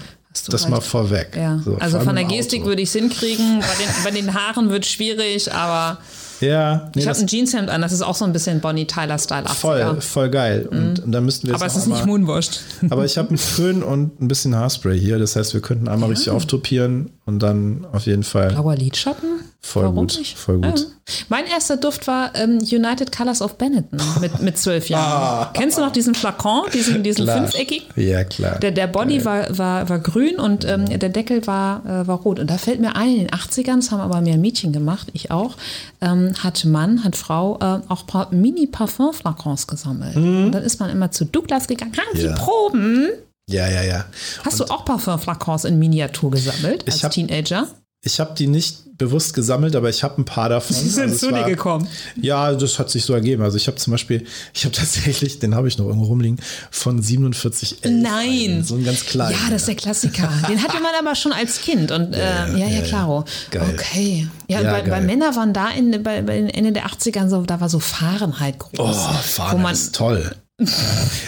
Das 0.47 0.63
recht. 0.63 0.69
mal 0.71 0.81
vorweg. 0.81 1.37
Ja. 1.37 1.61
So, 1.65 1.77
also 1.77 1.99
vor 1.99 2.07
von 2.07 2.17
der 2.17 2.25
Gestik 2.25 2.65
würde 2.65 2.83
ich 2.83 2.89
es 2.89 2.95
hinkriegen. 2.95 3.61
Bei 3.61 3.67
den, 3.85 4.05
bei 4.05 4.11
den 4.11 4.35
Haaren 4.35 4.69
wird 4.69 4.85
es 4.85 4.91
schwierig, 4.91 5.53
aber 5.53 5.99
Ja, 6.41 6.91
nee, 6.97 7.03
ich 7.03 7.09
habe 7.09 7.17
ein 7.21 7.29
Jeanshemd 7.29 7.71
an. 7.71 7.81
Das 7.83 7.93
ist 7.93 8.03
auch 8.03 8.17
so 8.17 8.25
ein 8.25 8.33
bisschen 8.33 8.59
Bonnie 8.61 8.85
Tyler-Style 8.87 9.47
80er. 9.47 9.55
voll, 9.55 10.01
voll 10.01 10.31
geil. 10.31 10.67
Und, 10.69 11.05
und 11.05 11.13
da 11.13 11.21
müssten 11.21 11.47
wir 11.47 11.53
Mhm. 11.55 11.57
aber 11.57 11.67
es 11.67 11.77
ist 11.77 11.87
nicht 11.87 12.05
Moonwashed. 12.05 12.61
Aber 12.91 13.05
ich 13.05 13.17
habe 13.17 13.29
einen 13.29 13.39
Föhn 13.39 13.85
und 13.85 14.21
ein 14.21 14.27
bisschen 14.27 14.57
Haarspray 14.57 14.99
hier. 14.99 15.21
Das 15.21 15.37
heißt, 15.37 15.55
wir 15.55 15.61
könnten 15.61 15.87
einmal 15.87 16.09
richtig 16.09 16.31
auftopieren 16.31 17.11
und 17.27 17.39
dann 17.39 17.87
auf 17.93 18.07
jeden 18.07 18.25
Fall 18.25 18.49
Blauer 18.49 18.75
Lidschatten? 18.75 19.29
Voll 19.65 19.83
Warum 19.85 19.97
gut. 19.97 20.19
nicht? 20.19 20.37
Voll 20.37 20.59
gut. 20.59 20.79
Ja. 20.81 20.85
Mein 21.29 21.47
erster 21.47 21.77
Duft 21.77 22.07
war 22.07 22.35
ähm, 22.35 22.59
United 22.59 23.15
Colors 23.17 23.41
of 23.43 23.57
Benetton 23.59 23.99
mit, 24.21 24.41
mit 24.41 24.59
zwölf 24.59 24.89
Jahren. 24.89 25.49
Kennst 25.55 25.77
du 25.79 25.83
noch 25.83 25.93
diesen 25.93 26.15
Flakon, 26.15 26.63
diesen, 26.73 27.03
diesen 27.03 27.25
Klar. 27.25 27.39
fünfeckigen? 27.49 27.87
Ja, 27.97 28.25
klar. 28.25 28.59
Der, 28.61 28.71
der 28.73 28.87
Body 28.87 29.25
war, 29.25 29.57
war, 29.59 29.89
war 29.89 29.99
grün 29.99 30.37
und 30.37 30.65
ähm, 30.65 30.87
der 30.99 31.09
Deckel 31.11 31.47
war, 31.47 31.85
äh, 31.85 32.07
war 32.07 32.19
rot. 32.21 32.39
Und 32.39 32.49
da 32.51 32.57
fällt 32.59 32.81
mir 32.81 32.95
ein, 32.97 33.09
in 33.11 33.19
den 33.27 33.31
80ern, 33.31 33.77
das 33.77 33.91
haben 33.91 34.01
aber 34.01 34.21
mehr 34.21 34.37
Mädchen 34.39 34.73
gemacht, 34.73 35.09
ich 35.13 35.31
auch, 35.31 35.57
ähm, 36.01 36.33
hat 36.43 36.65
Mann, 36.65 37.05
hat 37.05 37.17
Frau 37.17 37.59
äh, 37.61 37.81
auch 37.89 38.07
pa 38.07 38.29
Mini-Parfum-Flakons 38.31 39.67
gesammelt. 39.67 40.17
Und 40.17 40.53
dann 40.53 40.63
ist 40.63 40.81
man 40.81 40.91
immer 40.91 41.11
zu 41.11 41.25
Douglas 41.25 41.67
gegangen, 41.67 41.93
haben 41.97 42.19
Ja. 42.21 42.35
Proben? 42.35 43.09
ja, 43.49 43.69
ja, 43.69 43.83
ja. 43.83 44.05
Hast 44.45 44.61
du 44.61 44.65
auch 44.65 44.85
Parfum-Flakons 44.85 45.65
in 45.65 45.79
Miniatur 45.79 46.31
gesammelt 46.31 46.85
als 46.87 47.03
hab- 47.05 47.13
Teenager? 47.13 47.67
Ich 48.05 48.21
habe 48.21 48.35
die 48.37 48.47
nicht 48.47 48.85
bewusst 48.97 49.35
gesammelt, 49.35 49.75
aber 49.75 49.89
ich 49.89 50.05
habe 50.05 50.21
ein 50.21 50.25
paar 50.25 50.49
davon. 50.49 50.77
Sie 50.83 50.89
sind 50.89 51.11
Also 51.11 51.29
zu 51.29 51.33
dir 51.33 51.45
gekommen. 51.45 51.89
Ja, 52.21 52.53
das 52.55 52.79
hat 52.79 52.91
sich 52.91 53.05
so 53.05 53.13
ergeben. 53.13 53.43
Also 53.43 53.57
ich 53.57 53.67
habe 53.67 53.77
zum 53.77 53.91
Beispiel, 53.91 54.25
ich 54.53 54.65
habe 54.65 54.75
tatsächlich, 54.77 55.39
den 55.39 55.55
habe 55.55 55.69
ich 55.69 55.79
noch 55.79 55.87
irgendwo 55.87 56.07
rumliegen, 56.07 56.39
von 56.71 57.03
47 57.03 57.79
Nein. 57.85 58.63
So 58.65 58.77
ein 58.77 58.85
ganz 58.85 59.05
kleiner. 59.05 59.33
Ja, 59.33 59.51
das 59.51 59.63
ist 59.63 59.69
der 59.69 59.75
Klassiker. 59.75 60.31
Den 60.49 60.63
hatte 60.63 60.81
man 60.81 60.93
aber 60.99 61.15
schon 61.15 61.33
als 61.33 61.61
Kind. 61.61 61.91
Und 61.91 62.15
äh, 62.15 62.19
ja, 62.19 62.47
ja, 62.49 62.67
ja, 62.67 62.69
ja. 62.69 62.83
klaro. 62.83 63.25
Geil. 63.51 63.75
Okay. 63.75 64.29
Ja, 64.49 64.61
Ja, 64.61 64.71
bei, 64.73 64.83
bei 64.83 64.89
geil. 64.91 65.03
Männer 65.07 65.35
waren 65.35 65.53
da 65.53 65.71
in, 65.71 66.03
bei, 66.03 66.23
bei 66.23 66.39
Ende 66.39 66.73
der 66.73 66.87
80ern 66.87 67.29
so, 67.29 67.43
da 67.43 67.61
war 67.61 67.69
so 67.69 67.81
Fahrenheit 67.81 68.59
groß. 68.59 68.79
Oh, 68.79 69.57
man 69.57 69.73
ist 69.73 69.95
toll. 69.95 70.35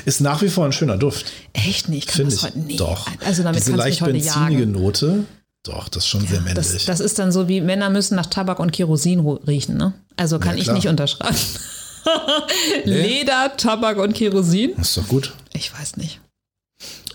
ist 0.04 0.20
nach 0.20 0.40
wie 0.42 0.48
vor 0.48 0.66
ein 0.66 0.72
schöner 0.72 0.96
Duft, 0.96 1.26
echt 1.52 1.88
nicht, 1.88 2.06
kann 2.06 2.16
finde 2.16 2.30
das 2.30 2.40
ich. 2.40 2.44
heute 2.44 2.58
nicht. 2.60 2.80
Doch. 2.80 3.08
Also 3.24 3.42
damit 3.42 3.60
Diese 3.60 3.72
leicht 3.74 4.04
benzinige. 4.04 4.66
Note, 4.66 5.24
doch, 5.68 5.88
das 5.88 6.04
ist 6.04 6.08
schon 6.08 6.26
sehr 6.26 6.40
männlich. 6.40 6.66
Das, 6.72 6.84
das 6.84 7.00
ist 7.00 7.18
dann 7.18 7.32
so 7.32 7.48
wie 7.48 7.60
Männer 7.60 7.90
müssen 7.90 8.14
nach 8.16 8.26
Tabak 8.26 8.58
und 8.60 8.72
Kerosin 8.72 9.20
riechen, 9.20 9.76
ne? 9.76 9.92
Also 10.16 10.38
kann 10.38 10.56
Ja, 10.56 10.62
ich 10.62 10.70
nicht 10.72 10.88
unterschreiben. 10.88 11.36
Leder, 12.84 13.56
Tabak 13.56 13.98
und 13.98 14.14
Kerosin? 14.14 14.72
Das 14.76 14.88
ist 14.90 14.96
doch 14.96 15.08
gut. 15.08 15.32
Ich 15.52 15.72
weiß 15.78 15.96
nicht. 15.96 16.20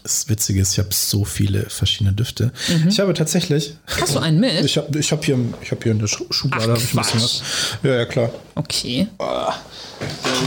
Das 0.04 0.28
Witzige 0.30 0.62
ist, 0.62 0.74
ich 0.74 0.80
habe 0.80 0.90
so 0.92 1.24
viele 1.26 1.70
verschiedene 1.70 2.12
Düfte. 2.14 2.52
Mhm. 2.68 2.88
Ich 2.90 3.00
habe 3.00 3.14
tatsächlich, 3.14 3.76
Hast 4.00 4.16
du 4.16 4.20
einen 4.20 4.40
mit? 4.40 4.66
ich 4.66 4.76
habe 4.78 4.98
ich 4.98 5.12
hab 5.12 5.24
hier, 5.24 5.38
ich 5.62 5.70
hab 5.72 5.84
hier 5.84 5.92
in 5.92 6.00
der 6.00 6.08
Schu- 6.08 6.26
Schublade 6.32 6.74
Ach, 6.76 6.82
ich 6.82 6.92
ein 6.92 6.98
was. 6.98 7.42
Ja, 7.84 7.96
ja, 7.98 8.06
klar. 8.06 8.32
Okay. 8.56 9.08
So, 9.20 9.26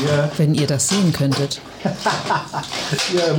hier, 0.00 0.30
Wenn 0.38 0.54
ihr 0.56 0.66
das 0.66 0.88
sehen 0.88 1.12
könntet. 1.12 1.61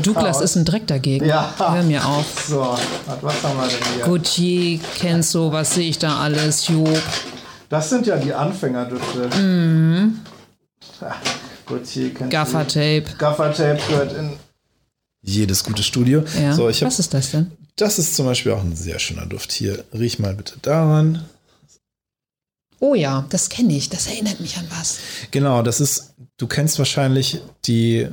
Douglas 0.02 0.38
Chaos. 0.38 0.42
ist 0.42 0.56
ein 0.56 0.66
Dreck 0.66 0.88
dagegen. 0.88 1.25
Ja. 1.25 1.54
Hör 1.58 1.84
mir 1.84 2.06
auf. 2.06 2.46
So, 2.48 2.78
was 3.22 3.44
haben 3.44 3.58
wir 3.58 3.68
denn 3.68 3.78
hier? 3.96 4.06
Gautier, 4.06 4.80
Kenzo, 4.98 5.52
was 5.52 5.74
sehe 5.74 5.90
ich 5.90 5.98
da 6.00 6.20
alles? 6.20 6.68
Job. 6.68 7.02
Das 7.70 7.90
sind 7.90 8.06
ja 8.08 8.18
die 8.18 8.34
Anfängerdüfte. 8.34 9.30
Mhm. 9.38 10.20
Hier 11.68 12.14
kennst 12.14 12.22
du- 12.22 12.30
Gaffertape. 12.30 13.06
Gaffertape 13.18 13.80
gehört 13.90 14.14
in 14.14 14.34
jedes 15.24 15.64
gute 15.64 15.82
Studio. 15.84 16.24
Ja. 16.40 16.54
So, 16.54 16.70
ich 16.70 16.82
hab, 16.82 16.88
was 16.88 17.00
ist 17.00 17.14
das 17.14 17.32
denn? 17.32 17.52
das 17.75 17.98
ist 18.00 18.16
zum 18.16 18.28
Beispiel 18.28 18.52
auch 18.52 18.62
ein 18.62 18.75
sehr 18.75 19.00
schöner 19.00 19.25
Duft. 19.25 19.52
Hier, 19.52 19.84
riech 19.94 20.20
mal 20.20 20.36
bitte 20.36 20.54
daran. 20.62 21.25
Oh 22.80 22.94
ja, 22.94 23.25
das 23.30 23.50
kenne 23.50 23.75
ich. 23.75 23.90
Das 23.90 24.05
erinnert 24.08 24.40
mich 24.40 24.58
an 24.58 24.68
was. 24.77 25.00
Genau, 25.31 25.64
das 25.64 25.79
ist, 25.81 26.14
du 26.38 26.46
kennst 26.46 26.77
wahrscheinlich 26.77 27.40
die 27.66 28.08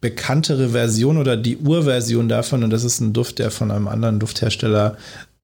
bekanntere 0.00 0.70
Version 0.70 1.18
oder 1.18 1.36
die 1.36 1.56
Urversion 1.56 2.28
davon 2.28 2.62
und 2.62 2.70
das 2.70 2.84
ist 2.84 3.00
ein 3.00 3.12
Duft, 3.12 3.38
der 3.38 3.50
von 3.50 3.70
einem 3.70 3.88
anderen 3.88 4.20
Dufthersteller 4.20 4.96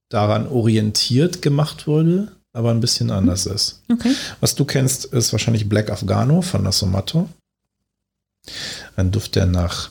daran 0.09 0.47
orientiert 0.47 1.43
gemacht 1.43 1.87
wurde, 1.87 2.29
aber 2.53 2.71
ein 2.71 2.81
bisschen 2.81 3.11
anders 3.11 3.47
ist. 3.47 3.83
Okay. 3.90 4.14
Was 4.40 4.55
du 4.55 4.64
kennst, 4.64 5.07
ist 5.07 5.33
wahrscheinlich 5.33 5.69
Black 5.69 5.90
Afghano 5.90 6.40
von 6.40 6.62
Nasomato. 6.62 7.29
Ein 8.97 9.11
Duft, 9.11 9.35
der 9.35 9.47
nach 9.47 9.90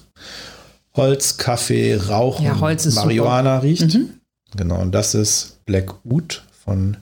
Holz, 0.95 1.37
Kaffee, 1.37 1.95
Rauch 1.95 2.39
Ja, 2.39 2.53
und 2.53 2.61
Holz 2.61 2.85
Marihuana 2.93 3.59
riecht. 3.59 3.93
Mhm. 3.93 4.19
Genau, 4.55 4.79
und 4.79 4.91
das 4.91 5.15
ist 5.15 5.57
Black 5.65 5.93
Oud 6.05 6.43
von 6.63 6.97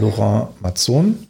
Laurent 0.00 0.60
Mazzon. 0.62 1.27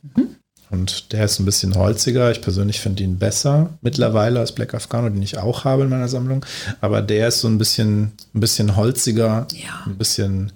Und 0.70 1.12
der 1.12 1.24
ist 1.24 1.38
ein 1.38 1.44
bisschen 1.46 1.74
holziger. 1.76 2.30
Ich 2.30 2.40
persönlich 2.42 2.80
finde 2.80 3.02
ihn 3.02 3.18
besser 3.18 3.70
mittlerweile 3.80 4.40
als 4.40 4.52
Black 4.52 4.74
Afghano, 4.74 5.08
den 5.08 5.22
ich 5.22 5.38
auch 5.38 5.64
habe 5.64 5.82
in 5.84 5.88
meiner 5.88 6.08
Sammlung. 6.08 6.44
Aber 6.80 7.00
der 7.02 7.28
ist 7.28 7.40
so 7.40 7.48
ein 7.48 7.58
bisschen, 7.58 8.12
ein 8.34 8.40
bisschen 8.40 8.76
holziger, 8.76 9.46
Ja. 9.52 9.82
ein 9.86 9.96
bisschen, 9.96 10.52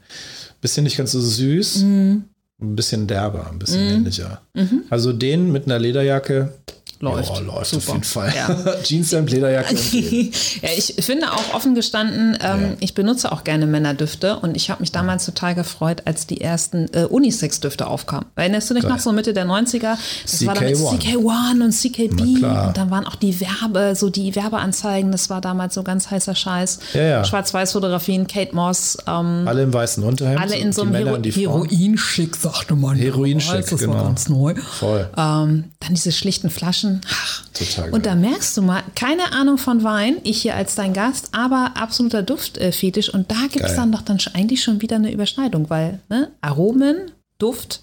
bisschen 0.61 0.85
nicht 0.85 0.97
ganz 0.99 1.13
so 1.13 1.21
süß, 1.21 1.83
Mhm. 1.83 2.25
ein 2.61 2.77
bisschen 2.77 3.07
derber, 3.07 3.49
ein 3.51 3.59
bisschen 3.59 3.87
männlicher. 3.87 4.43
Mhm. 4.55 4.83
Also 4.91 5.13
den 5.13 5.51
mit 5.51 5.65
einer 5.67 5.79
Lederjacke 5.79 6.53
Läuft. 7.03 7.35
Ja, 7.35 7.41
läuft 7.41 7.67
Super. 7.67 7.83
auf 7.89 7.93
jeden 7.95 8.05
Fall. 8.05 8.33
Ja. 8.35 8.77
Jeanshemd, 8.85 9.29
Lederjacke. 9.33 9.71
empfehlen. 9.71 10.31
ja, 10.63 10.69
ich 10.77 10.95
finde 11.05 11.33
auch 11.33 11.53
offen 11.55 11.75
gestanden, 11.75 12.39
ähm, 12.41 12.63
Ja. 12.63 12.69
ich 12.79 12.95
benutze 12.95 13.33
auch 13.33 13.43
gerne 13.43 13.67
Männerdüfte 13.67 14.39
und 14.39 14.57
ich 14.57 14.71
habe 14.71 14.81
mich 14.81 14.93
damals 14.93 15.27
total 15.27 15.57
gefreut, 15.57 16.03
als 16.05 16.29
die 16.29 16.41
ersten 16.41 16.87
äh, 16.95 17.05
Unisex-Düfte 17.07 17.89
aufkamen. 17.89 18.27
Erinnerst 18.37 18.71
du 18.71 18.75
dich 18.75 18.85
Geil. 18.85 18.93
noch 18.93 19.01
so 19.01 19.11
Mitte 19.13 19.33
der 19.35 19.47
90er? 19.47 19.97
Das 20.23 20.47
war 20.47 20.55
damit 20.55 20.77
CK1. 20.77 21.01
CK1 21.01 21.65
und 21.65 21.73
CKB 21.73 22.21
und 22.21 22.77
dann 22.77 22.91
waren 22.93 23.05
auch 23.07 23.17
die 23.17 23.41
Werbe, 23.41 23.97
so 23.97 24.09
die 24.09 24.37
Werbeanzeigen, 24.37 25.11
das 25.11 25.29
war 25.29 25.41
damals 25.41 25.75
so 25.75 25.83
ganz 25.83 26.09
heißer 26.09 26.37
Scheiß. 26.37 26.79
Ja. 26.95 27.25
Schwarz-Weiß-Fotografien, 27.25 28.29
Kate 28.29 28.55
Moss, 28.55 28.97
ähm, 29.09 29.43
Alle 29.49 29.65
im 29.65 29.75
weißen 29.75 30.05
Unterhemd. 30.05 30.41
alle 30.41 30.55
in 30.57 30.73
so 30.73 30.83
einem 30.83 30.95
Hero 30.95 31.15
und. 31.15 31.27
Heroinschick, 31.27 32.37
sagte 32.37 32.77
man. 32.77 32.97
Heroinschick, 32.97 33.51
damals, 33.51 33.71
das 33.71 33.81
genau. 33.81 33.95
war 33.95 34.05
ganz 34.05 34.29
neu. 34.29 34.55
Voll. 34.55 35.11
Ähm, 35.17 35.65
dann 35.81 35.95
diese 35.95 36.13
schlichten 36.13 36.49
Flaschen. 36.49 36.92
Ach. 37.09 37.45
Total 37.55 37.85
geil. 37.85 37.95
Und 37.95 38.07
da 38.07 38.15
merkst 38.15 38.57
du 38.57 38.63
mal, 38.63 38.83
keine 38.95 39.33
Ahnung 39.33 39.59
von 39.59 39.83
Wein, 39.85 40.17
ich 40.23 40.43
hier 40.43 40.55
als 40.57 40.75
dein 40.75 40.93
Gast, 40.93 41.29
aber 41.33 41.73
absoluter 41.77 42.23
Duftfetisch. 42.23 43.13
Und 43.13 43.31
da 43.31 43.47
gibt 43.51 43.65
es 43.65 43.75
dann 43.77 43.93
doch 43.93 44.03
dann 44.03 44.21
schon- 44.21 44.35
eigentlich 44.35 44.63
schon 44.63 44.81
wieder 44.83 44.97
eine 44.97 45.13
Überschneidung, 45.13 45.71
weil 45.71 46.01
ne, 46.09 46.31
Aromen, 46.41 47.11
Duft 47.39 47.83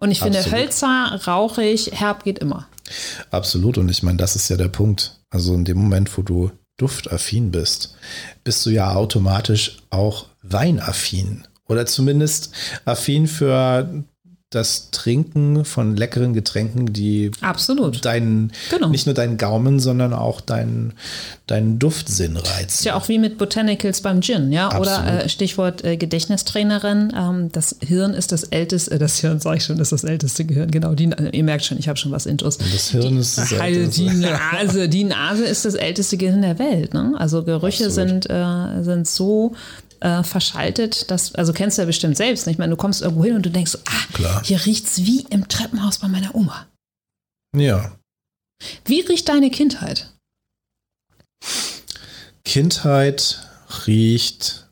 und 0.00 0.10
ich 0.10 0.20
finde 0.20 0.38
Absolut. 0.38 0.58
hölzer, 0.58 1.20
rauchig, 1.26 1.90
herb 1.92 2.24
geht 2.24 2.38
immer. 2.38 2.66
Absolut. 3.30 3.78
Und 3.78 3.88
ich 3.90 4.02
meine, 4.02 4.16
das 4.18 4.36
ist 4.36 4.48
ja 4.48 4.56
der 4.56 4.68
Punkt. 4.68 5.18
Also 5.30 5.54
in 5.54 5.64
dem 5.64 5.78
Moment, 5.78 6.16
wo 6.16 6.22
du 6.22 6.50
duftaffin 6.78 7.50
bist, 7.50 7.94
bist 8.44 8.64
du 8.64 8.70
ja 8.70 8.94
automatisch 8.94 9.78
auch 9.90 10.26
weinaffin. 10.42 11.44
Oder 11.68 11.84
zumindest 11.86 12.52
affin 12.84 13.26
für 13.26 14.04
das 14.50 14.90
Trinken 14.92 15.66
von 15.66 15.94
leckeren 15.94 16.32
Getränken, 16.32 16.94
die 16.94 17.30
Absolut. 17.42 18.02
deinen, 18.06 18.50
Genau. 18.70 18.88
nicht 18.88 19.04
nur 19.04 19.14
deinen 19.14 19.36
Gaumen, 19.36 19.78
sondern 19.78 20.14
auch 20.14 20.40
deinen, 20.40 20.94
deinen 21.46 21.78
Duftsinn 21.78 22.34
Ist 22.34 22.50
reizen. 22.50 22.84
ja 22.86 22.94
auch 22.94 23.08
wie 23.08 23.18
mit 23.18 23.36
Botanicals 23.36 24.00
beim 24.00 24.22
Gin, 24.22 24.50
ja? 24.50 24.68
Oder 24.80 25.00
Absolut. 25.00 25.22
äh, 25.24 25.28
Stichwort 25.28 25.84
äh, 25.84 25.98
Gedächtnistrainerin. 25.98 27.12
Ähm, 27.14 27.52
das 27.52 27.76
Hirn 27.80 28.14
ist 28.14 28.32
das 28.32 28.44
älteste, 28.44 28.92
äh, 28.92 28.98
das 28.98 29.18
Hirn 29.18 29.38
sage 29.38 29.58
ich 29.58 29.64
schon, 29.64 29.78
ist 29.80 29.92
das 29.92 30.04
älteste 30.04 30.46
Gehirn. 30.46 30.70
Genau, 30.70 30.94
die, 30.94 31.10
ihr 31.32 31.44
merkt 31.44 31.66
schon, 31.66 31.78
ich 31.78 31.86
habe 31.88 31.98
schon 31.98 32.12
was 32.12 32.24
Intus. 32.24 32.56
das 32.56 32.88
Hirn 32.88 33.18
ist 33.18 33.36
das 33.36 33.52
älteste. 33.52 34.00
die 34.02 34.08
Nase, 34.16 34.88
die 34.88 35.04
Nase 35.04 35.44
ist 35.44 35.66
das 35.66 35.74
älteste 35.74 36.16
Gehirn 36.16 36.40
der 36.40 36.58
Welt. 36.58 36.94
Ne? 36.94 37.12
Also 37.18 37.42
Gerüche 37.44 37.84
Absolut. 37.84 38.24
sind, 38.24 38.30
äh, 38.30 38.82
sind 38.82 39.06
so 39.06 39.52
äh, 40.00 40.22
verschaltet, 40.22 41.10
dass, 41.10 41.34
also 41.34 41.52
kennst 41.52 41.78
du 41.78 41.82
ja 41.82 41.86
bestimmt 41.86 42.16
selbst. 42.16 42.46
Nicht? 42.46 42.54
Ich 42.54 42.58
meine, 42.58 42.70
du 42.70 42.76
kommst 42.76 43.02
irgendwo 43.02 43.24
hin 43.24 43.36
und 43.36 43.44
du 43.44 43.50
denkst, 43.50 43.72
so, 43.72 43.78
ah, 43.86 44.12
Klar. 44.12 44.42
hier 44.44 44.64
riecht's 44.64 44.98
wie 44.98 45.22
im 45.30 45.48
Treppenhaus 45.48 45.98
bei 45.98 46.08
meiner 46.08 46.34
Oma. 46.34 46.66
Ja. 47.56 47.98
Wie 48.84 49.00
riecht 49.00 49.28
deine 49.28 49.50
Kindheit? 49.50 50.12
Kindheit 52.44 53.46
riecht 53.86 54.70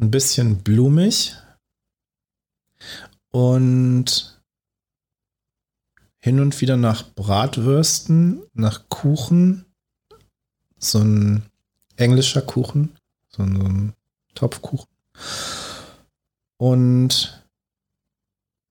ein 0.00 0.10
bisschen 0.10 0.62
blumig 0.62 1.34
und 3.30 4.40
hin 6.20 6.40
und 6.40 6.60
wieder 6.60 6.76
nach 6.76 7.02
Bratwürsten, 7.14 8.42
nach 8.54 8.88
Kuchen, 8.88 9.66
so 10.78 10.98
ein 10.98 11.42
englischer 11.96 12.42
Kuchen, 12.42 12.96
so 13.28 13.42
ein 13.42 13.92
Topfkuchen 14.34 14.86
und 16.60 17.42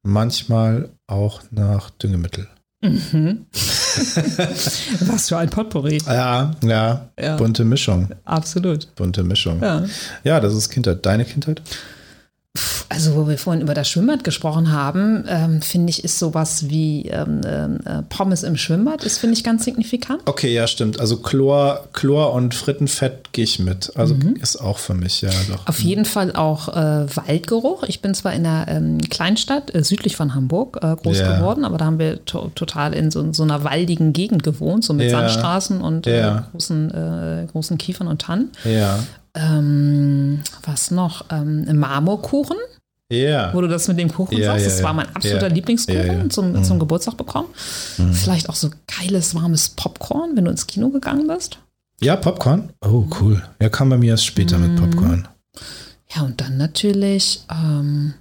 manchmal 0.05 0.89
auch 1.07 1.41
nach 1.51 1.89
Düngemittel. 1.91 2.47
Mhm. 2.81 3.45
Was 3.53 5.29
für 5.29 5.37
ein 5.37 5.49
Potpourri. 5.49 5.99
Ja, 6.05 6.51
ja, 6.63 7.09
Ja. 7.17 7.37
bunte 7.37 7.63
Mischung. 7.63 8.09
Absolut. 8.25 8.93
Bunte 8.95 9.23
Mischung. 9.23 9.61
Ja. 9.61 9.85
ja, 10.25 10.39
das 10.41 10.53
ist 10.53 10.69
Kindheit. 10.69 11.05
Deine 11.05 11.23
Kindheit? 11.23 11.61
Also, 12.93 13.15
wo 13.15 13.27
wir 13.27 13.39
vorhin 13.39 13.61
über 13.63 13.73
das 13.73 13.89
Schwimmbad 13.89 14.23
gesprochen 14.23 14.71
haben, 14.71 15.25
ähm, 15.27 15.61
finde 15.63 15.89
ich, 15.89 16.03
ist 16.03 16.19
sowas 16.19 16.69
wie 16.69 17.07
ähm, 17.09 17.41
äh, 17.43 18.03
Pommes 18.09 18.43
im 18.43 18.55
Schwimmbad, 18.55 19.03
ist, 19.03 19.17
finde 19.17 19.35
ich, 19.35 19.43
ganz 19.43 19.63
signifikant. 19.65 20.21
Okay, 20.25 20.53
ja, 20.53 20.67
stimmt. 20.67 20.99
Also 20.99 21.17
Chlor, 21.17 21.87
Chlor 21.93 22.33
und 22.33 22.53
Frittenfett 22.53 23.33
gehe 23.33 23.45
ich 23.45 23.57
mit. 23.57 23.91
Also 23.95 24.15
ist 24.39 24.57
auch 24.57 24.77
für 24.77 24.93
mich, 24.93 25.21
ja, 25.21 25.31
doch. 25.49 25.65
Auf 25.67 25.79
jeden 25.79 26.05
Fall 26.05 26.35
auch 26.35 26.67
äh, 26.69 27.07
Waldgeruch. 27.15 27.81
Ich 27.83 28.01
bin 28.01 28.13
zwar 28.13 28.33
in 28.33 28.45
einer 28.45 28.67
ähm, 28.67 28.99
Kleinstadt 29.09 29.73
äh, 29.73 29.83
südlich 29.83 30.15
von 30.15 30.35
Hamburg 30.35 30.77
äh, 30.83 30.95
groß 30.95 31.17
Ja. 31.17 31.37
geworden, 31.37 31.65
aber 31.65 31.79
da 31.79 31.85
haben 31.85 31.97
wir 31.97 32.23
to 32.25 32.51
total 32.53 32.93
in 32.93 33.09
so, 33.09 33.33
so 33.33 33.41
einer 33.41 33.63
waldigen 33.63 34.13
Gegend 34.13 34.43
gewohnt, 34.43 34.83
so 34.83 34.93
mit 34.93 35.09
Ja. 35.09 35.17
Sandstraßen 35.19 35.81
und 35.81 36.05
Ja. 36.05 36.37
äh, 36.37 36.41
großen, 36.51 36.91
äh, 36.91 37.47
großen 37.51 37.79
Kiefern 37.79 38.07
und 38.07 38.21
Tannen. 38.21 38.51
Ja. 38.65 38.99
Ähm, 39.35 40.41
was 40.63 40.91
noch? 40.91 41.25
Ähm, 41.31 41.65
Marmorkuchen, 41.79 42.57
Ja. 43.11 43.53
wo 43.53 43.61
du 43.61 43.67
das 43.67 43.87
mit 43.87 43.99
dem 43.99 44.11
Kuchen 44.11 44.37
Ja, 44.37 44.45
sagst. 44.53 44.65
ja, 44.65 44.71
das 44.71 44.83
war 44.83 44.93
mein 44.93 45.13
absoluter. 45.15 45.49
Lieblingskuchen 45.49 46.05
Ja, 46.07 46.13
ja. 46.13 46.29
Zum, 46.29 46.63
zum 46.63 46.79
Geburtstag 46.79 47.15
bekommen. 47.17 47.49
Vielleicht 48.13 48.49
auch 48.49 48.55
so 48.55 48.69
geiles, 48.99 49.35
warmes 49.35 49.69
Popcorn, 49.69 50.31
wenn 50.35 50.45
du 50.45 50.51
ins 50.51 50.65
Kino 50.67 50.89
gegangen 50.89 51.27
bist. 51.27 51.59
Ja, 52.01 52.15
Popcorn? 52.15 52.69
Oh, 52.81 53.05
cool. 53.21 53.43
Ja, 53.61 53.69
kam 53.69 53.89
bei 53.89 53.97
mir 53.97 54.11
erst 54.11 54.25
später 54.25 54.57
mit 54.57 54.75
Popcorn. 54.77 55.27
Ja, 56.15 56.23
und 56.23 56.41
dann 56.41 56.57
natürlich, 56.57 57.43
ähm, 57.51 58.13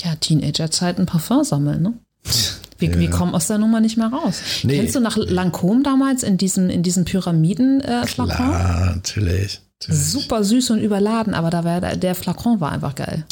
ja, 0.00 0.14
Teenagerzeiten 0.16 1.06
Parfum 1.06 1.44
sammeln, 1.44 1.82
ne? 1.82 1.92
Wir, 2.78 2.98
wir 2.98 3.10
kommen 3.10 3.34
aus 3.34 3.46
der 3.46 3.58
Nummer 3.58 3.80
nicht 3.80 3.98
mehr 3.98 4.08
raus. 4.08 4.40
Nee. 4.62 4.76
Kennst 4.78 4.94
du 4.94 5.00
nach 5.00 5.16
Lancôme 5.18 5.82
damals 5.82 6.22
in 6.22 6.38
diesen, 6.38 6.70
in 6.70 6.82
diesen 6.82 7.04
Pyramiden-Flakon? 7.04 8.34
Klar, 8.34 8.94
natürlich. 8.96 9.60
natürlich. 9.80 10.02
Super 10.06 10.42
süß 10.44 10.70
und 10.70 10.78
überladen, 10.80 11.34
aber 11.34 11.50
da 11.50 11.62
war, 11.64 11.80
der 11.80 12.14
Flakon 12.14 12.60
war 12.60 12.72
einfach 12.72 12.94
geil. 12.94 13.26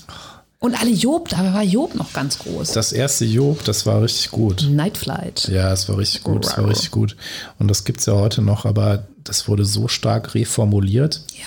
Und 0.60 0.80
alle 0.80 0.90
Job, 0.90 1.28
da 1.28 1.38
war 1.54 1.62
Job 1.62 1.94
noch 1.94 2.12
ganz 2.12 2.40
groß. 2.40 2.72
Das 2.72 2.92
erste 2.92 3.24
Job, 3.24 3.62
das 3.64 3.86
war 3.86 4.02
richtig 4.02 4.30
gut. 4.32 4.66
Night 4.68 4.98
Flight. 4.98 5.48
Ja, 5.48 5.72
es 5.72 5.88
war 5.88 5.98
richtig 5.98 6.24
gut. 6.24 6.44
Es 6.44 6.58
war 6.58 6.68
richtig 6.68 6.90
gut. 6.90 7.16
Und 7.60 7.68
das 7.68 7.84
gibt 7.84 8.00
es 8.00 8.06
ja 8.06 8.14
heute 8.14 8.42
noch, 8.42 8.64
aber 8.64 9.06
das 9.22 9.46
wurde 9.46 9.64
so 9.64 9.86
stark 9.86 10.34
reformuliert. 10.34 11.22
Ja. 11.36 11.46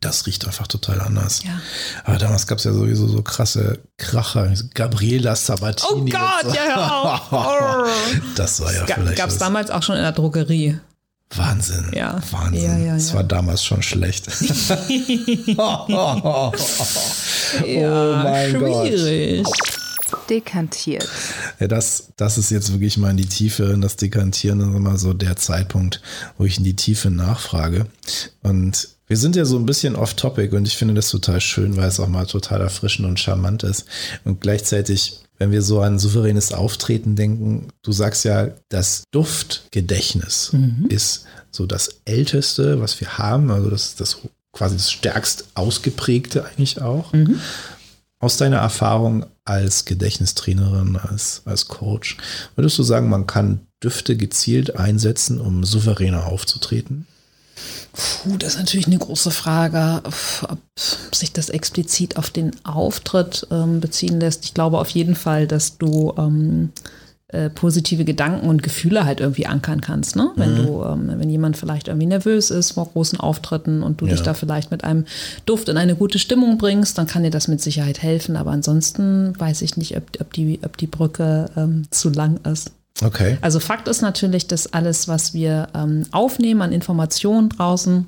Das 0.00 0.26
riecht 0.26 0.44
einfach 0.44 0.66
total 0.66 1.00
anders. 1.00 1.44
Ja. 1.44 1.60
Aber 2.02 2.18
damals 2.18 2.48
gab 2.48 2.58
es 2.58 2.64
ja 2.64 2.72
sowieso 2.72 3.06
so 3.06 3.22
krasse 3.22 3.78
Kracher. 3.96 4.52
Gabriela 4.74 5.32
Oh 5.32 5.36
Sabatini. 5.36 6.10
Gott, 6.10 6.20
und 6.44 6.50
so. 6.50 6.56
ja, 6.56 7.30
hör 7.30 7.82
auf. 7.84 7.88
Das 8.34 8.60
war 8.60 8.74
ja 8.74 8.84
Ga 8.84 8.94
vielleicht 8.94 9.18
Gab 9.18 9.30
es 9.30 9.38
damals 9.38 9.70
auch 9.70 9.84
schon 9.84 9.94
in 9.94 10.02
der 10.02 10.10
Drogerie. 10.10 10.80
Wahnsinn. 11.36 11.90
Ja. 11.94 12.20
Wahnsinn. 12.30 12.62
Ja, 12.62 12.78
ja, 12.78 12.96
Es 12.96 13.10
ja. 13.10 13.16
war 13.16 13.24
damals 13.24 13.62
schon 13.64 13.82
schlecht. 13.82 14.26
oh 15.58 15.86
mein 15.88 16.22
Gott. 18.58 18.88
Schwierig. 18.88 19.46
Dekantiert. 20.28 21.08
Ja, 21.58 21.68
das, 21.68 22.08
das 22.16 22.36
ist 22.38 22.50
jetzt 22.50 22.72
wirklich 22.72 22.98
mal 22.98 23.10
in 23.10 23.16
die 23.16 23.26
Tiefe. 23.26 23.72
Und 23.72 23.80
das 23.80 23.96
Dekantieren 23.96 24.60
ist 24.60 24.76
immer 24.76 24.98
so 24.98 25.14
der 25.14 25.36
Zeitpunkt, 25.36 26.02
wo 26.38 26.44
ich 26.44 26.58
in 26.58 26.64
die 26.64 26.76
Tiefe 26.76 27.10
nachfrage. 27.10 27.86
Und 28.42 28.88
wir 29.06 29.16
sind 29.16 29.36
ja 29.36 29.44
so 29.44 29.58
ein 29.58 29.66
bisschen 29.66 29.96
off-topic 29.96 30.56
und 30.56 30.66
ich 30.66 30.76
finde 30.76 30.94
das 30.94 31.10
total 31.10 31.40
schön, 31.40 31.76
weil 31.76 31.88
es 31.88 32.00
auch 32.00 32.08
mal 32.08 32.26
total 32.26 32.60
erfrischend 32.60 33.06
und 33.06 33.20
charmant 33.20 33.62
ist. 33.62 33.84
Und 34.24 34.40
gleichzeitig, 34.40 35.20
wenn 35.42 35.50
wir 35.50 35.62
so 35.62 35.80
an 35.80 35.98
souveränes 35.98 36.52
Auftreten 36.52 37.16
denken, 37.16 37.66
du 37.82 37.90
sagst 37.90 38.24
ja, 38.24 38.50
das 38.68 39.02
Duftgedächtnis 39.10 40.52
ist 40.88 41.24
so 41.50 41.66
das 41.66 41.96
Älteste, 42.04 42.80
was 42.80 43.00
wir 43.00 43.18
haben. 43.18 43.50
Also 43.50 43.68
das 43.68 43.86
ist 43.86 44.00
das 44.00 44.18
quasi 44.52 44.76
das 44.76 44.92
stärkst 44.92 45.46
ausgeprägte 45.54 46.44
eigentlich 46.44 46.80
auch. 46.80 47.12
Aus 48.20 48.36
deiner 48.36 48.58
Erfahrung 48.58 49.26
als 49.44 49.84
Gedächtnistrainerin, 49.84 50.96
als, 50.96 51.42
als 51.44 51.66
Coach, 51.66 52.18
würdest 52.54 52.78
du 52.78 52.84
sagen, 52.84 53.08
man 53.08 53.26
kann 53.26 53.66
Düfte 53.82 54.16
gezielt 54.16 54.76
einsetzen, 54.76 55.40
um 55.40 55.64
souveräner 55.64 56.26
aufzutreten? 56.26 57.08
Puh, 57.92 58.36
das 58.38 58.54
ist 58.54 58.58
natürlich 58.58 58.86
eine 58.86 58.98
große 58.98 59.30
Frage, 59.30 60.02
ob 60.04 60.58
sich 61.14 61.32
das 61.32 61.50
explizit 61.50 62.16
auf 62.16 62.30
den 62.30 62.52
Auftritt 62.64 63.46
ähm, 63.50 63.80
beziehen 63.80 64.18
lässt. 64.20 64.44
Ich 64.44 64.54
glaube 64.54 64.78
auf 64.78 64.88
jeden 64.90 65.14
Fall, 65.14 65.46
dass 65.46 65.76
du 65.76 66.14
ähm, 66.16 66.70
äh, 67.28 67.48
positive 67.50 68.04
Gedanken 68.04 68.48
und 68.48 68.62
Gefühle 68.62 69.04
halt 69.04 69.20
irgendwie 69.20 69.46
ankern 69.46 69.80
kannst. 69.80 70.16
Ne? 70.16 70.30
Wenn 70.36 70.54
du, 70.56 70.82
ähm, 70.84 71.12
wenn 71.16 71.30
jemand 71.30 71.56
vielleicht 71.56 71.88
irgendwie 71.88 72.06
nervös 72.06 72.50
ist 72.50 72.72
vor 72.72 72.86
großen 72.86 73.18
Auftritten 73.18 73.82
und 73.82 74.00
du 74.00 74.06
dich 74.06 74.18
Ja. 74.18 74.24
da 74.26 74.34
vielleicht 74.34 74.70
mit 74.70 74.84
einem 74.84 75.06
Duft 75.46 75.68
in 75.70 75.78
eine 75.78 75.94
gute 75.96 76.18
Stimmung 76.18 76.58
bringst, 76.58 76.98
dann 76.98 77.06
kann 77.06 77.22
dir 77.22 77.30
das 77.30 77.48
mit 77.48 77.60
Sicherheit 77.62 78.02
helfen. 78.02 78.36
Aber 78.36 78.50
ansonsten 78.50 79.32
weiß 79.38 79.62
ich 79.62 79.76
nicht, 79.78 79.96
ob, 79.96 80.04
ob, 80.20 80.32
die, 80.34 80.60
ob 80.62 80.76
die 80.76 80.86
Brücke 80.86 81.46
ähm, 81.56 81.84
zu 81.90 82.10
lang 82.10 82.38
ist. 82.44 82.72
Okay. 83.00 83.38
Also 83.40 83.60
Fakt 83.60 83.88
ist 83.88 84.02
natürlich, 84.02 84.46
dass 84.46 84.72
alles, 84.72 85.08
was 85.08 85.34
wir 85.34 85.68
ähm, 85.74 86.04
aufnehmen 86.12 86.62
an 86.62 86.72
Informationen 86.72 87.48
draußen, 87.48 88.06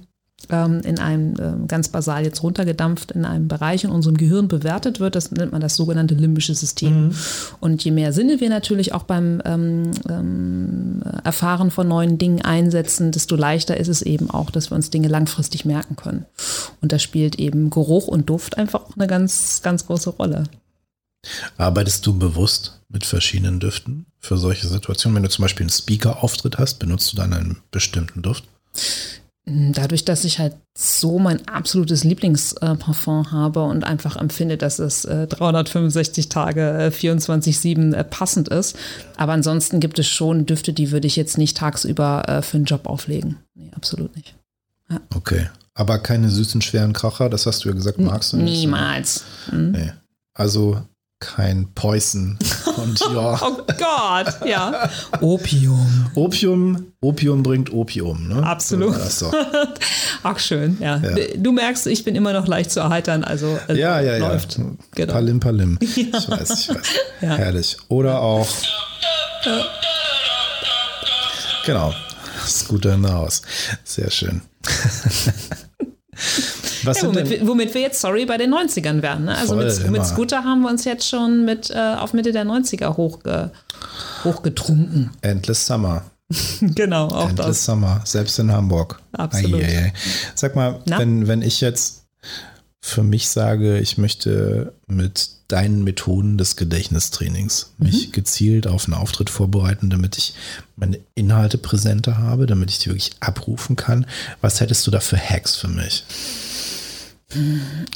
ähm, 0.50 0.80
in 0.84 0.98
einem 0.98 1.34
ähm, 1.40 1.68
ganz 1.68 1.88
basal 1.88 2.24
jetzt 2.24 2.42
runtergedampft 2.42 3.12
in 3.12 3.24
einem 3.24 3.48
Bereich 3.48 3.84
in 3.84 3.90
unserem 3.90 4.16
Gehirn 4.16 4.48
bewertet 4.48 5.00
wird. 5.00 5.14
Das 5.14 5.30
nennt 5.30 5.52
man 5.52 5.60
das 5.60 5.76
sogenannte 5.76 6.14
limbische 6.14 6.54
System. 6.54 7.12
Und 7.60 7.84
je 7.84 7.90
mehr 7.90 8.12
Sinne 8.12 8.40
wir 8.40 8.50
natürlich 8.50 8.92
auch 8.92 9.04
beim 9.04 9.40
ähm, 9.44 9.90
ähm, 10.08 11.02
Erfahren 11.24 11.70
von 11.70 11.88
neuen 11.88 12.18
Dingen 12.18 12.42
einsetzen, 12.42 13.12
desto 13.12 13.36
leichter 13.36 13.76
ist 13.76 13.88
es 13.88 14.02
eben 14.02 14.30
auch, 14.30 14.50
dass 14.50 14.70
wir 14.70 14.76
uns 14.76 14.90
Dinge 14.90 15.08
langfristig 15.08 15.64
merken 15.64 15.96
können. 15.96 16.26
Und 16.82 16.92
da 16.92 16.98
spielt 16.98 17.36
eben 17.36 17.70
Geruch 17.70 18.08
und 18.08 18.28
Duft 18.28 18.58
einfach 18.58 18.82
auch 18.82 18.96
eine 18.96 19.06
ganz, 19.06 19.62
ganz 19.62 19.86
große 19.86 20.10
Rolle. 20.10 20.44
Arbeitest 21.56 22.06
du 22.06 22.18
bewusst 22.18 22.80
mit 22.88 23.04
verschiedenen 23.04 23.60
Düften 23.60 24.06
für 24.18 24.38
solche 24.38 24.68
Situationen? 24.68 25.16
Wenn 25.16 25.22
du 25.22 25.28
zum 25.28 25.42
Beispiel 25.42 25.64
einen 25.64 25.70
Speaker-Auftritt 25.70 26.58
hast, 26.58 26.78
benutzt 26.78 27.12
du 27.12 27.16
dann 27.16 27.32
einen 27.32 27.58
bestimmten 27.70 28.22
Duft? 28.22 28.44
Dadurch, 29.46 30.06
dass 30.06 30.24
ich 30.24 30.38
halt 30.38 30.56
so 30.76 31.18
mein 31.18 31.46
absolutes 31.48 32.02
Lieblingsparfum 32.02 33.30
habe 33.30 33.62
und 33.64 33.84
einfach 33.84 34.16
empfinde, 34.16 34.56
dass 34.56 34.78
es 34.78 35.04
äh, 35.04 35.26
365 35.26 36.30
Tage, 36.30 36.62
äh, 36.62 36.88
24-7 36.88 37.94
äh, 37.94 38.04
passend 38.04 38.48
ist. 38.48 38.74
Aber 39.18 39.32
ansonsten 39.34 39.80
gibt 39.80 39.98
es 39.98 40.06
schon 40.06 40.46
Düfte, 40.46 40.72
die 40.72 40.92
würde 40.92 41.06
ich 41.06 41.16
jetzt 41.16 41.36
nicht 41.36 41.58
tagsüber 41.58 42.26
äh, 42.26 42.42
für 42.42 42.56
einen 42.56 42.64
Job 42.64 42.86
auflegen. 42.86 43.36
Nee, 43.54 43.70
absolut 43.76 44.16
nicht. 44.16 44.34
Okay. 45.14 45.48
Aber 45.74 45.98
keine 45.98 46.30
süßen, 46.30 46.62
schweren 46.62 46.94
Kracher, 46.94 47.28
das 47.28 47.46
hast 47.46 47.64
du 47.64 47.68
ja 47.68 47.74
gesagt, 47.74 47.98
magst 47.98 48.32
du 48.32 48.38
nicht. 48.38 48.60
Niemals. 48.60 49.24
Hm? 49.50 49.72
Nee. 49.72 49.92
Also 50.32 50.80
kein 51.24 51.72
Poison 51.74 52.38
und 52.76 53.00
ja. 53.14 53.40
Oh 53.42 53.56
Gott, 53.66 54.46
ja. 54.46 54.88
Opium. 55.20 56.10
Opium, 56.14 56.92
Opium 57.00 57.42
bringt 57.42 57.72
Opium, 57.72 58.28
ne? 58.28 58.42
Absolut. 58.46 58.94
So 59.10 59.30
das. 59.30 59.70
Ach 60.22 60.38
schön, 60.38 60.76
ja. 60.80 60.98
Ja. 60.98 61.16
Du 61.36 61.52
merkst, 61.52 61.86
ich 61.86 62.04
bin 62.04 62.14
immer 62.14 62.32
noch 62.32 62.46
leicht 62.46 62.70
zu 62.70 62.80
erheitern, 62.80 63.24
also 63.24 63.58
äh, 63.68 63.78
Ja, 63.78 64.00
ja, 64.00 64.16
ja. 64.16 64.28
läuft. 64.28 64.60
Genau. 64.94 65.12
Palim, 65.12 65.40
Palim. 65.40 65.78
Ich 65.96 66.12
weiß, 66.12 66.50
ich 66.60 66.68
weiß. 66.68 66.76
Ja. 67.22 67.36
Herrlich. 67.36 67.76
Oder 67.88 68.20
auch. 68.20 68.48
Genau. 71.64 71.92
Scooter 72.46 72.94
in 72.94 73.04
the 73.04 73.10
House. 73.10 73.42
Sehr 73.84 74.10
schön. 74.10 74.42
Was 76.84 77.00
Ja, 77.00 77.08
womit, 77.08 77.30
wir, 77.30 77.46
womit 77.46 77.74
wir 77.74 77.80
jetzt, 77.80 78.00
sorry, 78.00 78.26
bei 78.26 78.36
den 78.36 78.52
90ern 78.52 79.02
wären. 79.02 79.24
Ne? 79.24 79.36
Also 79.36 79.54
Voll, 79.54 79.64
mit, 79.64 79.90
mit 79.90 80.06
Scooter 80.06 80.44
haben 80.44 80.62
wir 80.62 80.70
uns 80.70 80.84
jetzt 80.84 81.08
schon 81.08 81.44
mit 81.44 81.70
äh, 81.70 81.96
auf 81.98 82.12
Mitte 82.12 82.32
der 82.32 82.44
90er 82.44 82.96
hochge, 82.96 83.50
hochgetrunken. 84.24 85.10
Endless 85.22 85.66
Summer. 85.66 86.02
genau, 86.60 87.08
auch 87.08 87.30
Endless 87.30 87.46
das. 87.46 87.64
Summer. 87.64 88.00
Selbst 88.04 88.38
in 88.38 88.52
Hamburg. 88.52 89.00
Absolut. 89.12 89.62
Eieiei. 89.62 89.92
Sag 90.34 90.56
mal, 90.56 90.80
Na? 90.86 90.98
wenn, 90.98 91.28
wenn 91.28 91.42
ich 91.42 91.60
jetzt 91.60 92.04
für 92.80 93.02
mich 93.02 93.28
sage, 93.28 93.78
ich 93.78 93.96
möchte 93.96 94.74
mit 94.86 95.30
deinen 95.48 95.84
Methoden 95.84 96.38
des 96.38 96.56
Gedächtnistrainings 96.56 97.72
Mhm. 97.78 97.86
mich 97.86 98.12
gezielt 98.12 98.66
auf 98.66 98.86
einen 98.86 98.94
Auftritt 98.94 99.30
vorbereiten, 99.30 99.90
damit 99.90 100.16
ich 100.16 100.34
meine 100.76 100.98
Inhalte 101.14 101.58
präsenter 101.58 102.18
habe, 102.18 102.46
damit 102.46 102.70
ich 102.70 102.78
die 102.78 102.88
wirklich 102.88 103.12
abrufen 103.20 103.76
kann. 103.76 104.06
Was 104.40 104.60
hättest 104.60 104.86
du 104.86 104.90
da 104.90 105.00
für 105.00 105.18
Hacks 105.18 105.56
für 105.56 105.68
mich? 105.68 106.04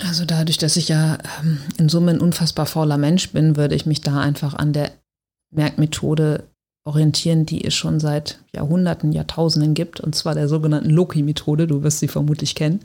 Also 0.04 0.24
dadurch, 0.24 0.58
dass 0.58 0.76
ich 0.76 0.88
ja 0.88 1.18
ähm, 1.40 1.58
in 1.78 1.88
Summe 1.88 2.11
ein 2.11 2.20
unfassbar 2.20 2.66
fauler 2.66 2.98
Mensch 2.98 3.30
bin, 3.30 3.56
würde 3.56 3.74
ich 3.74 3.87
mich 3.87 4.00
da 4.00 4.20
einfach 4.20 4.54
an 4.54 4.72
der 4.72 4.90
Merkmethode 5.54 6.44
orientieren, 6.84 7.46
die 7.46 7.64
es 7.64 7.74
schon 7.74 8.00
seit 8.00 8.40
Jahrhunderten, 8.54 9.12
Jahrtausenden 9.12 9.74
gibt, 9.74 10.00
und 10.00 10.14
zwar 10.14 10.34
der 10.34 10.48
sogenannten 10.48 10.90
Loki-Methode. 10.90 11.66
Du 11.66 11.82
wirst 11.82 12.00
sie 12.00 12.08
vermutlich 12.08 12.54
kennen. 12.54 12.80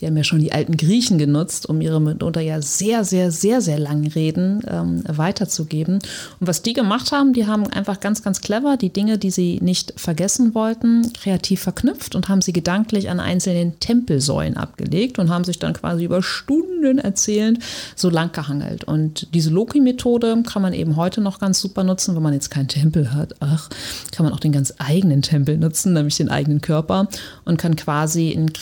Die 0.00 0.06
haben 0.06 0.16
ja 0.18 0.24
schon 0.24 0.40
die 0.40 0.52
alten 0.52 0.76
Griechen 0.76 1.16
genutzt, 1.16 1.66
um 1.66 1.80
ihre 1.80 2.02
mitunter 2.02 2.42
ja 2.42 2.60
sehr, 2.60 3.02
sehr, 3.02 3.30
sehr, 3.30 3.62
sehr 3.62 3.78
langen 3.78 4.08
Reden 4.08 4.60
ähm, 4.68 5.02
weiterzugeben. 5.06 6.00
Und 6.38 6.46
was 6.46 6.60
die 6.60 6.74
gemacht 6.74 7.12
haben, 7.12 7.32
die 7.32 7.46
haben 7.46 7.66
einfach 7.68 8.00
ganz, 8.00 8.22
ganz 8.22 8.42
clever 8.42 8.76
die 8.76 8.92
Dinge, 8.92 9.16
die 9.16 9.30
sie 9.30 9.58
nicht 9.62 9.94
vergessen 9.96 10.54
wollten, 10.54 11.10
kreativ 11.14 11.62
verknüpft 11.62 12.14
und 12.14 12.28
haben 12.28 12.42
sie 12.42 12.52
gedanklich 12.52 13.08
an 13.08 13.20
einzelnen 13.20 13.80
Tempelsäulen 13.80 14.58
abgelegt 14.58 15.18
und 15.18 15.30
haben 15.30 15.44
sich 15.44 15.58
dann 15.58 15.72
quasi 15.72 16.04
über 16.04 16.22
Stunden 16.22 16.98
erzählend 16.98 17.60
so 17.94 18.10
lang 18.10 18.32
gehangelt. 18.32 18.84
Und 18.84 19.32
diese 19.32 19.48
Loki-Methode 19.48 20.42
kann 20.46 20.60
man 20.60 20.74
eben 20.74 20.96
heute 20.96 21.22
noch 21.22 21.38
ganz 21.38 21.58
super 21.58 21.84
nutzen, 21.84 22.14
wenn 22.14 22.22
man 22.22 22.34
jetzt 22.34 22.50
keinen 22.50 22.68
Tempel 22.68 23.14
hat. 23.14 23.34
Ach, 23.40 23.70
kann 24.12 24.24
man 24.26 24.34
auch 24.34 24.40
den 24.40 24.52
ganz 24.52 24.74
eigenen 24.76 25.22
Tempel 25.22 25.56
nutzen, 25.56 25.94
nämlich 25.94 26.18
den 26.18 26.28
eigenen 26.28 26.60
Körper 26.60 27.08
und 27.46 27.56
kann 27.56 27.76
quasi 27.76 28.28
in 28.28 28.52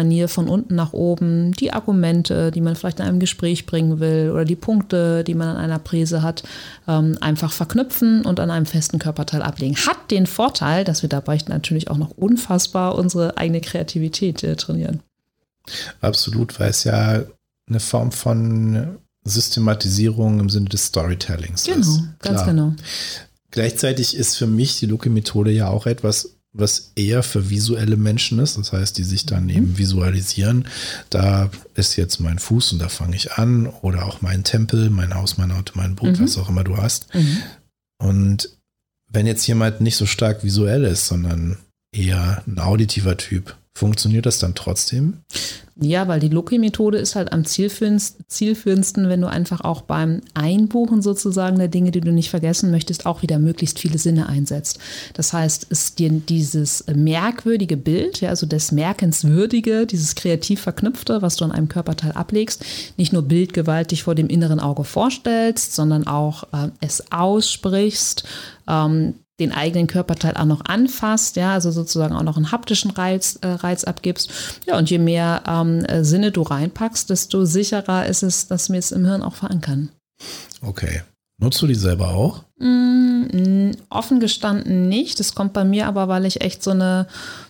Kreativ-Ablegmanier 0.00 0.28
von 0.28 0.48
unten 0.48 0.74
nach 0.74 0.92
oben 0.92 1.52
die 1.52 1.72
Argumente, 1.72 2.50
die 2.50 2.60
man 2.60 2.76
vielleicht 2.76 3.00
in 3.00 3.06
einem 3.06 3.20
Gespräch 3.20 3.66
bringen 3.66 4.00
will 4.00 4.30
oder 4.32 4.44
die 4.44 4.56
Punkte, 4.56 5.24
die 5.24 5.34
man 5.34 5.48
an 5.48 5.56
einer 5.56 5.78
Präse 5.78 6.22
hat, 6.22 6.42
ähm, 6.88 7.18
einfach 7.20 7.52
verknüpfen 7.52 8.24
und 8.24 8.40
an 8.40 8.50
einem 8.50 8.66
festen 8.66 8.98
Körperteil 8.98 9.42
ablegen. 9.42 9.76
Hat 9.76 10.10
den 10.10 10.26
Vorteil, 10.26 10.84
dass 10.84 11.02
wir 11.02 11.08
dabei 11.08 11.38
natürlich 11.48 11.90
auch 11.90 11.98
noch 11.98 12.10
unfassbar 12.10 12.96
unsere 12.96 13.36
eigene 13.36 13.60
Kreativität 13.60 14.42
äh, 14.42 14.56
trainieren. 14.56 15.00
Absolut, 16.00 16.58
weil 16.58 16.70
es 16.70 16.84
ja 16.84 17.22
eine 17.68 17.80
Form 17.80 18.12
von 18.12 18.98
Systematisierung 19.24 20.40
im 20.40 20.48
Sinne 20.48 20.68
des 20.68 20.86
Storytellings 20.86 21.64
genau, 21.64 21.80
ist. 21.80 21.96
Genau, 21.96 22.08
ganz 22.20 22.44
genau. 22.44 22.74
Gleichzeitig 23.52 24.16
ist 24.16 24.36
für 24.36 24.46
mich 24.46 24.78
die 24.78 24.86
Loki-Methode 24.86 25.50
ja 25.50 25.68
auch 25.68 25.86
etwas, 25.86 26.36
was 26.52 26.92
eher 26.96 27.22
für 27.22 27.48
visuelle 27.48 27.96
Menschen 27.96 28.40
ist, 28.40 28.58
das 28.58 28.72
heißt, 28.72 28.98
die 28.98 29.04
sich 29.04 29.24
dann 29.24 29.44
mhm. 29.44 29.50
eben 29.50 29.78
visualisieren. 29.78 30.66
Da 31.08 31.50
ist 31.74 31.96
jetzt 31.96 32.18
mein 32.20 32.38
Fuß 32.38 32.72
und 32.72 32.80
da 32.80 32.88
fange 32.88 33.16
ich 33.16 33.32
an 33.32 33.66
oder 33.66 34.04
auch 34.06 34.20
mein 34.20 34.42
Tempel, 34.42 34.90
mein 34.90 35.14
Haus, 35.14 35.38
mein 35.38 35.52
Auto, 35.52 35.74
mein 35.76 35.94
Boot, 35.94 36.18
mhm. 36.18 36.24
was 36.24 36.38
auch 36.38 36.48
immer 36.48 36.64
du 36.64 36.76
hast. 36.76 37.14
Mhm. 37.14 37.38
Und 37.98 38.56
wenn 39.12 39.26
jetzt 39.26 39.46
jemand 39.46 39.80
nicht 39.80 39.96
so 39.96 40.06
stark 40.06 40.42
visuell 40.42 40.84
ist, 40.84 41.06
sondern 41.06 41.58
eher 41.92 42.42
ein 42.46 42.58
auditiver 42.58 43.16
Typ, 43.16 43.56
funktioniert 43.74 44.26
das 44.26 44.38
dann 44.38 44.54
trotzdem? 44.54 45.18
Ja, 45.82 46.08
weil 46.08 46.20
die 46.20 46.28
Loki-Methode 46.28 46.98
ist 46.98 47.14
halt 47.16 47.32
am 47.32 47.46
zielführendsten, 47.46 49.08
wenn 49.08 49.22
du 49.22 49.28
einfach 49.28 49.62
auch 49.62 49.80
beim 49.80 50.20
Einbuchen 50.34 51.00
sozusagen 51.00 51.56
der 51.58 51.68
Dinge, 51.68 51.90
die 51.90 52.02
du 52.02 52.12
nicht 52.12 52.28
vergessen 52.28 52.70
möchtest, 52.70 53.06
auch 53.06 53.22
wieder 53.22 53.38
möglichst 53.38 53.78
viele 53.78 53.96
Sinne 53.96 54.28
einsetzt. 54.28 54.78
Das 55.14 55.32
heißt, 55.32 55.68
es 55.70 55.94
dir 55.94 56.10
dieses 56.10 56.84
merkwürdige 56.94 57.78
Bild, 57.78 58.20
ja, 58.20 58.28
also 58.28 58.44
das 58.44 58.72
Merkenswürdige, 58.72 59.86
dieses 59.86 60.14
kreativ 60.14 60.60
Verknüpfte, 60.60 61.22
was 61.22 61.36
du 61.36 61.46
an 61.46 61.52
einem 61.52 61.68
Körperteil 61.68 62.12
ablegst, 62.12 62.62
nicht 62.98 63.14
nur 63.14 63.22
bildgewaltig 63.22 64.02
vor 64.02 64.14
dem 64.14 64.28
inneren 64.28 64.60
Auge 64.60 64.84
vorstellst, 64.84 65.74
sondern 65.74 66.06
auch 66.06 66.44
äh, 66.52 66.68
es 66.82 67.10
aussprichst, 67.10 68.24
ähm, 68.68 69.14
den 69.40 69.52
eigenen 69.52 69.86
Körperteil 69.86 70.36
auch 70.36 70.44
noch 70.44 70.64
anfasst, 70.66 71.36
ja, 71.36 71.54
also 71.54 71.70
sozusagen 71.70 72.14
auch 72.14 72.22
noch 72.22 72.36
einen 72.36 72.52
haptischen 72.52 72.90
Reiz, 72.90 73.38
äh, 73.40 73.48
Reiz 73.48 73.84
abgibst. 73.84 74.30
Ja, 74.66 74.78
und 74.78 74.90
je 74.90 74.98
mehr 74.98 75.42
ähm, 75.46 75.84
äh, 75.86 76.04
Sinne 76.04 76.30
du 76.30 76.42
reinpackst, 76.42 77.10
desto 77.10 77.44
sicherer 77.44 78.06
ist 78.06 78.22
es, 78.22 78.46
dass 78.46 78.70
wir 78.70 78.78
es 78.78 78.92
im 78.92 79.04
Hirn 79.04 79.22
auch 79.22 79.34
verankern. 79.34 79.90
Okay. 80.62 81.02
Nutzt 81.42 81.62
du 81.62 81.66
die 81.66 81.74
selber 81.74 82.10
auch? 82.10 82.44
Mm, 82.58 83.70
offen 83.88 84.20
gestanden 84.20 84.88
nicht. 84.90 85.18
Das 85.18 85.34
kommt 85.34 85.54
bei 85.54 85.64
mir 85.64 85.86
aber, 85.86 86.06
weil 86.06 86.26
ich 86.26 86.42
echt 86.42 86.62
so 86.62 86.72
eine, 86.72 87.06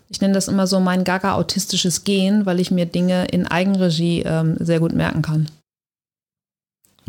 ich 0.08 0.20
nenne 0.20 0.34
das 0.34 0.46
immer 0.46 0.68
so 0.68 0.78
mein 0.78 1.02
gaga-autistisches 1.02 2.04
Gen, 2.04 2.46
weil 2.46 2.60
ich 2.60 2.70
mir 2.70 2.86
Dinge 2.86 3.26
in 3.26 3.48
Eigenregie 3.48 4.22
ähm, 4.24 4.56
sehr 4.60 4.78
gut 4.78 4.92
merken 4.92 5.22
kann. 5.22 5.48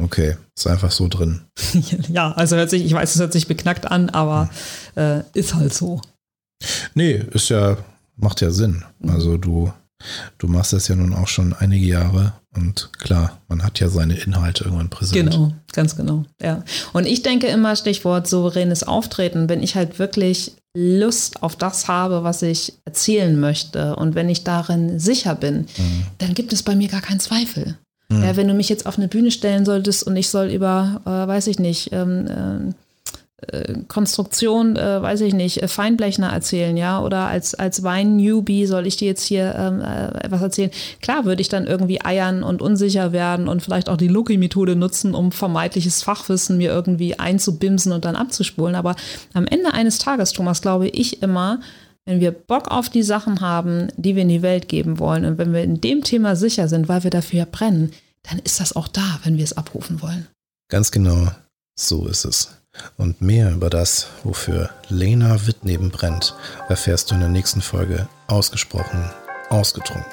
Okay, 0.01 0.37
ist 0.55 0.67
einfach 0.67 0.91
so 0.91 1.07
drin. 1.07 1.41
ja, 2.09 2.31
also 2.31 2.55
hört 2.55 2.69
sich, 2.69 2.83
ich 2.83 2.93
weiß, 2.93 3.15
es 3.15 3.21
hört 3.21 3.33
sich 3.33 3.47
beknackt 3.47 3.89
an, 3.89 4.09
aber 4.09 4.49
hm. 4.95 5.03
äh, 5.03 5.23
ist 5.39 5.55
halt 5.55 5.73
so. 5.73 6.01
Nee, 6.93 7.23
ist 7.31 7.49
ja, 7.49 7.77
macht 8.15 8.41
ja 8.41 8.51
Sinn. 8.51 8.83
Mhm. 8.99 9.09
Also 9.09 9.37
du, 9.37 9.71
du 10.37 10.47
machst 10.47 10.73
das 10.73 10.87
ja 10.87 10.95
nun 10.95 11.13
auch 11.13 11.27
schon 11.27 11.53
einige 11.53 11.85
Jahre 11.85 12.33
und 12.55 12.91
klar, 12.97 13.39
man 13.47 13.63
hat 13.63 13.79
ja 13.79 13.89
seine 13.89 14.15
Inhalte 14.15 14.65
irgendwann 14.65 14.89
präsent. 14.89 15.31
Genau, 15.31 15.53
ganz 15.73 15.95
genau. 15.95 16.25
Ja. 16.41 16.63
Und 16.93 17.05
ich 17.05 17.21
denke 17.21 17.47
immer, 17.47 17.75
Stichwort 17.75 18.27
souveränes 18.27 18.83
Auftreten, 18.83 19.49
wenn 19.49 19.63
ich 19.63 19.75
halt 19.75 19.99
wirklich 19.99 20.53
Lust 20.75 21.43
auf 21.43 21.55
das 21.55 21.87
habe, 21.87 22.23
was 22.23 22.41
ich 22.41 22.73
erzählen 22.85 23.39
möchte 23.39 23.95
und 23.95 24.15
wenn 24.15 24.29
ich 24.29 24.43
darin 24.43 24.99
sicher 24.99 25.35
bin, 25.35 25.61
mhm. 25.77 26.05
dann 26.17 26.33
gibt 26.33 26.53
es 26.53 26.63
bei 26.63 26.75
mir 26.75 26.87
gar 26.87 27.01
keinen 27.01 27.19
Zweifel. 27.19 27.77
Mhm. 28.11 28.23
Ja, 28.23 28.35
wenn 28.35 28.47
du 28.47 28.53
mich 28.53 28.69
jetzt 28.69 28.85
auf 28.85 28.97
eine 28.97 29.07
Bühne 29.07 29.31
stellen 29.31 29.65
solltest 29.65 30.05
und 30.05 30.15
ich 30.15 30.29
soll 30.29 30.47
über, 30.47 31.01
äh, 31.05 31.09
weiß 31.09 31.47
ich 31.47 31.59
nicht, 31.59 31.91
ähm, 31.93 32.27
äh, 32.27 33.55
äh 33.57 33.75
Konstruktion, 33.87 34.75
äh, 34.75 35.01
weiß 35.01 35.21
ich 35.21 35.33
nicht, 35.33 35.63
äh, 35.63 35.67
Feinblechner 35.67 36.31
erzählen, 36.31 36.75
ja, 36.75 37.01
oder 37.01 37.27
als, 37.27 37.55
als 37.55 37.83
Wein-Newbie 37.83 38.65
soll 38.65 38.85
ich 38.85 38.97
dir 38.97 39.07
jetzt 39.07 39.23
hier 39.23 39.55
ähm, 39.57 39.81
äh, 39.81 40.29
was 40.29 40.41
erzählen. 40.41 40.71
Klar 41.01 41.25
würde 41.25 41.41
ich 41.41 41.49
dann 41.49 41.67
irgendwie 41.67 42.03
eiern 42.03 42.43
und 42.43 42.61
unsicher 42.61 43.13
werden 43.13 43.47
und 43.47 43.61
vielleicht 43.63 43.87
auch 43.87 43.97
die 43.97 44.09
Loki-Methode 44.09 44.75
nutzen, 44.75 45.15
um 45.15 45.31
vermeintliches 45.31 46.03
Fachwissen 46.03 46.57
mir 46.57 46.71
irgendwie 46.71 47.17
einzubimsen 47.17 47.93
und 47.93 48.03
dann 48.03 48.17
abzuspulen. 48.17 48.75
Aber 48.75 48.95
am 49.33 49.47
Ende 49.47 49.73
eines 49.73 49.99
Tages, 49.99 50.33
Thomas, 50.33 50.61
glaube 50.61 50.89
ich 50.89 51.23
immer, 51.23 51.59
wenn 52.05 52.19
wir 52.19 52.31
Bock 52.31 52.69
auf 52.69 52.89
die 52.89 53.03
Sachen 53.03 53.41
haben, 53.41 53.89
die 53.95 54.15
wir 54.15 54.23
in 54.23 54.29
die 54.29 54.41
Welt 54.41 54.67
geben 54.67 54.99
wollen 54.99 55.25
und 55.25 55.37
wenn 55.37 55.53
wir 55.53 55.63
in 55.63 55.81
dem 55.81 56.03
Thema 56.03 56.35
sicher 56.35 56.67
sind, 56.67 56.87
weil 56.87 57.03
wir 57.03 57.11
dafür 57.11 57.45
brennen, 57.45 57.91
dann 58.23 58.39
ist 58.39 58.59
das 58.59 58.75
auch 58.75 58.87
da, 58.87 59.19
wenn 59.23 59.37
wir 59.37 59.43
es 59.43 59.57
abrufen 59.57 60.01
wollen. 60.01 60.27
Ganz 60.69 60.91
genau, 60.91 61.31
so 61.75 62.07
ist 62.07 62.25
es. 62.25 62.57
Und 62.97 63.21
mehr 63.21 63.51
über 63.51 63.69
das, 63.69 64.07
wofür 64.23 64.69
Lena 64.87 65.45
Wittneben 65.45 65.89
brennt, 65.89 66.35
erfährst 66.69 67.11
du 67.11 67.15
in 67.15 67.21
der 67.21 67.29
nächsten 67.29 67.61
Folge 67.61 68.07
ausgesprochen, 68.27 69.03
ausgetrunken. 69.49 70.05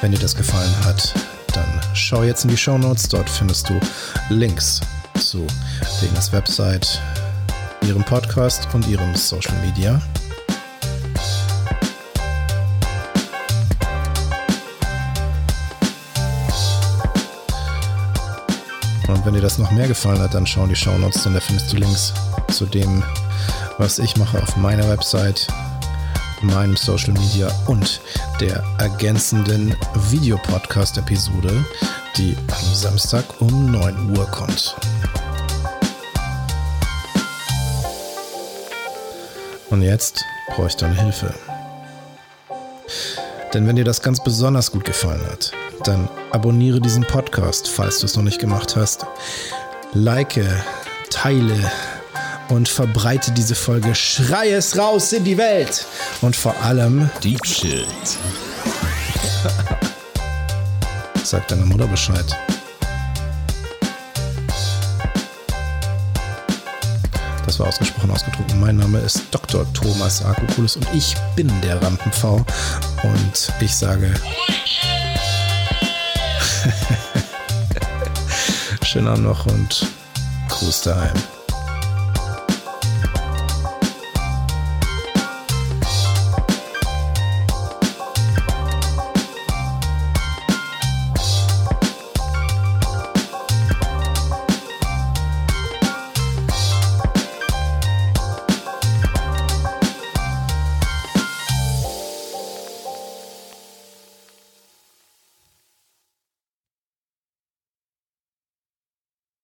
Wenn 0.00 0.12
dir 0.12 0.18
das 0.18 0.36
gefallen 0.36 0.84
hat, 0.84 1.14
schau 1.96 2.22
jetzt 2.22 2.44
in 2.44 2.50
die 2.50 2.56
Show 2.56 2.78
Notes. 2.78 3.08
Dort 3.08 3.28
findest 3.28 3.68
du 3.68 3.80
Links 4.28 4.80
zu 5.18 5.46
Lenas 6.02 6.32
Website, 6.32 7.00
ihrem 7.82 8.04
Podcast 8.04 8.68
und 8.72 8.86
ihrem 8.86 9.14
Social 9.14 9.54
Media. 9.64 10.00
Und 19.08 19.24
wenn 19.24 19.34
dir 19.34 19.40
das 19.40 19.58
noch 19.58 19.70
mehr 19.70 19.88
gefallen 19.88 20.20
hat, 20.20 20.34
dann 20.34 20.46
schau 20.46 20.64
in 20.64 20.68
die 20.68 20.76
Show 20.76 20.96
Notes, 20.98 21.22
denn 21.22 21.34
da 21.34 21.40
findest 21.40 21.72
du 21.72 21.76
Links 21.76 22.12
zu 22.52 22.66
dem, 22.66 23.02
was 23.78 23.98
ich 23.98 24.16
mache 24.16 24.42
auf 24.42 24.56
meiner 24.56 24.88
Website 24.88 25.46
meinem 26.42 26.76
Social 26.76 27.12
Media 27.12 27.50
und 27.66 28.00
der 28.40 28.62
ergänzenden 28.78 29.74
Videopodcast-Episode, 30.10 31.64
die 32.16 32.36
am 32.48 32.74
Samstag 32.74 33.24
um 33.40 33.70
9 33.70 34.16
Uhr 34.16 34.26
kommt. 34.26 34.76
Und 39.70 39.82
jetzt 39.82 40.24
brauche 40.48 40.68
ich 40.68 40.76
deine 40.76 40.94
Hilfe. 40.94 41.34
Denn 43.52 43.66
wenn 43.66 43.76
dir 43.76 43.84
das 43.84 44.02
ganz 44.02 44.22
besonders 44.22 44.70
gut 44.70 44.84
gefallen 44.84 45.24
hat, 45.30 45.52
dann 45.84 46.08
abonniere 46.30 46.80
diesen 46.80 47.04
Podcast, 47.04 47.68
falls 47.68 48.00
du 48.00 48.06
es 48.06 48.16
noch 48.16 48.22
nicht 48.22 48.38
gemacht 48.38 48.76
hast. 48.76 49.06
Like, 49.92 50.40
teile, 51.10 51.70
und 52.48 52.68
verbreite 52.68 53.30
diese 53.32 53.54
Folge. 53.54 53.94
Schrei 53.94 54.52
es 54.52 54.76
raus 54.76 55.12
in 55.12 55.24
die 55.24 55.38
Welt. 55.38 55.86
Und 56.20 56.36
vor 56.36 56.54
allem 56.62 57.10
Deep 57.22 57.46
Shit. 57.46 57.86
Sag 61.24 61.48
deiner 61.48 61.66
Mutter 61.66 61.86
Bescheid. 61.86 62.36
Das 67.46 67.60
war 67.60 67.68
ausgesprochen 67.68 68.10
ausgedrückt. 68.10 68.54
Mein 68.56 68.76
Name 68.76 68.98
ist 68.98 69.22
Dr. 69.30 69.64
Thomas 69.72 70.22
Akukulis 70.24 70.76
und 70.76 70.86
ich 70.92 71.14
bin 71.36 71.48
der 71.62 71.80
Rampenpfau. 71.80 72.44
Und 73.02 73.52
ich 73.60 73.74
sage. 73.74 74.12
Schönen 78.82 79.08
Abend 79.08 79.24
noch 79.24 79.46
und 79.46 79.86
Gruß 80.48 80.82
daheim. 80.82 81.14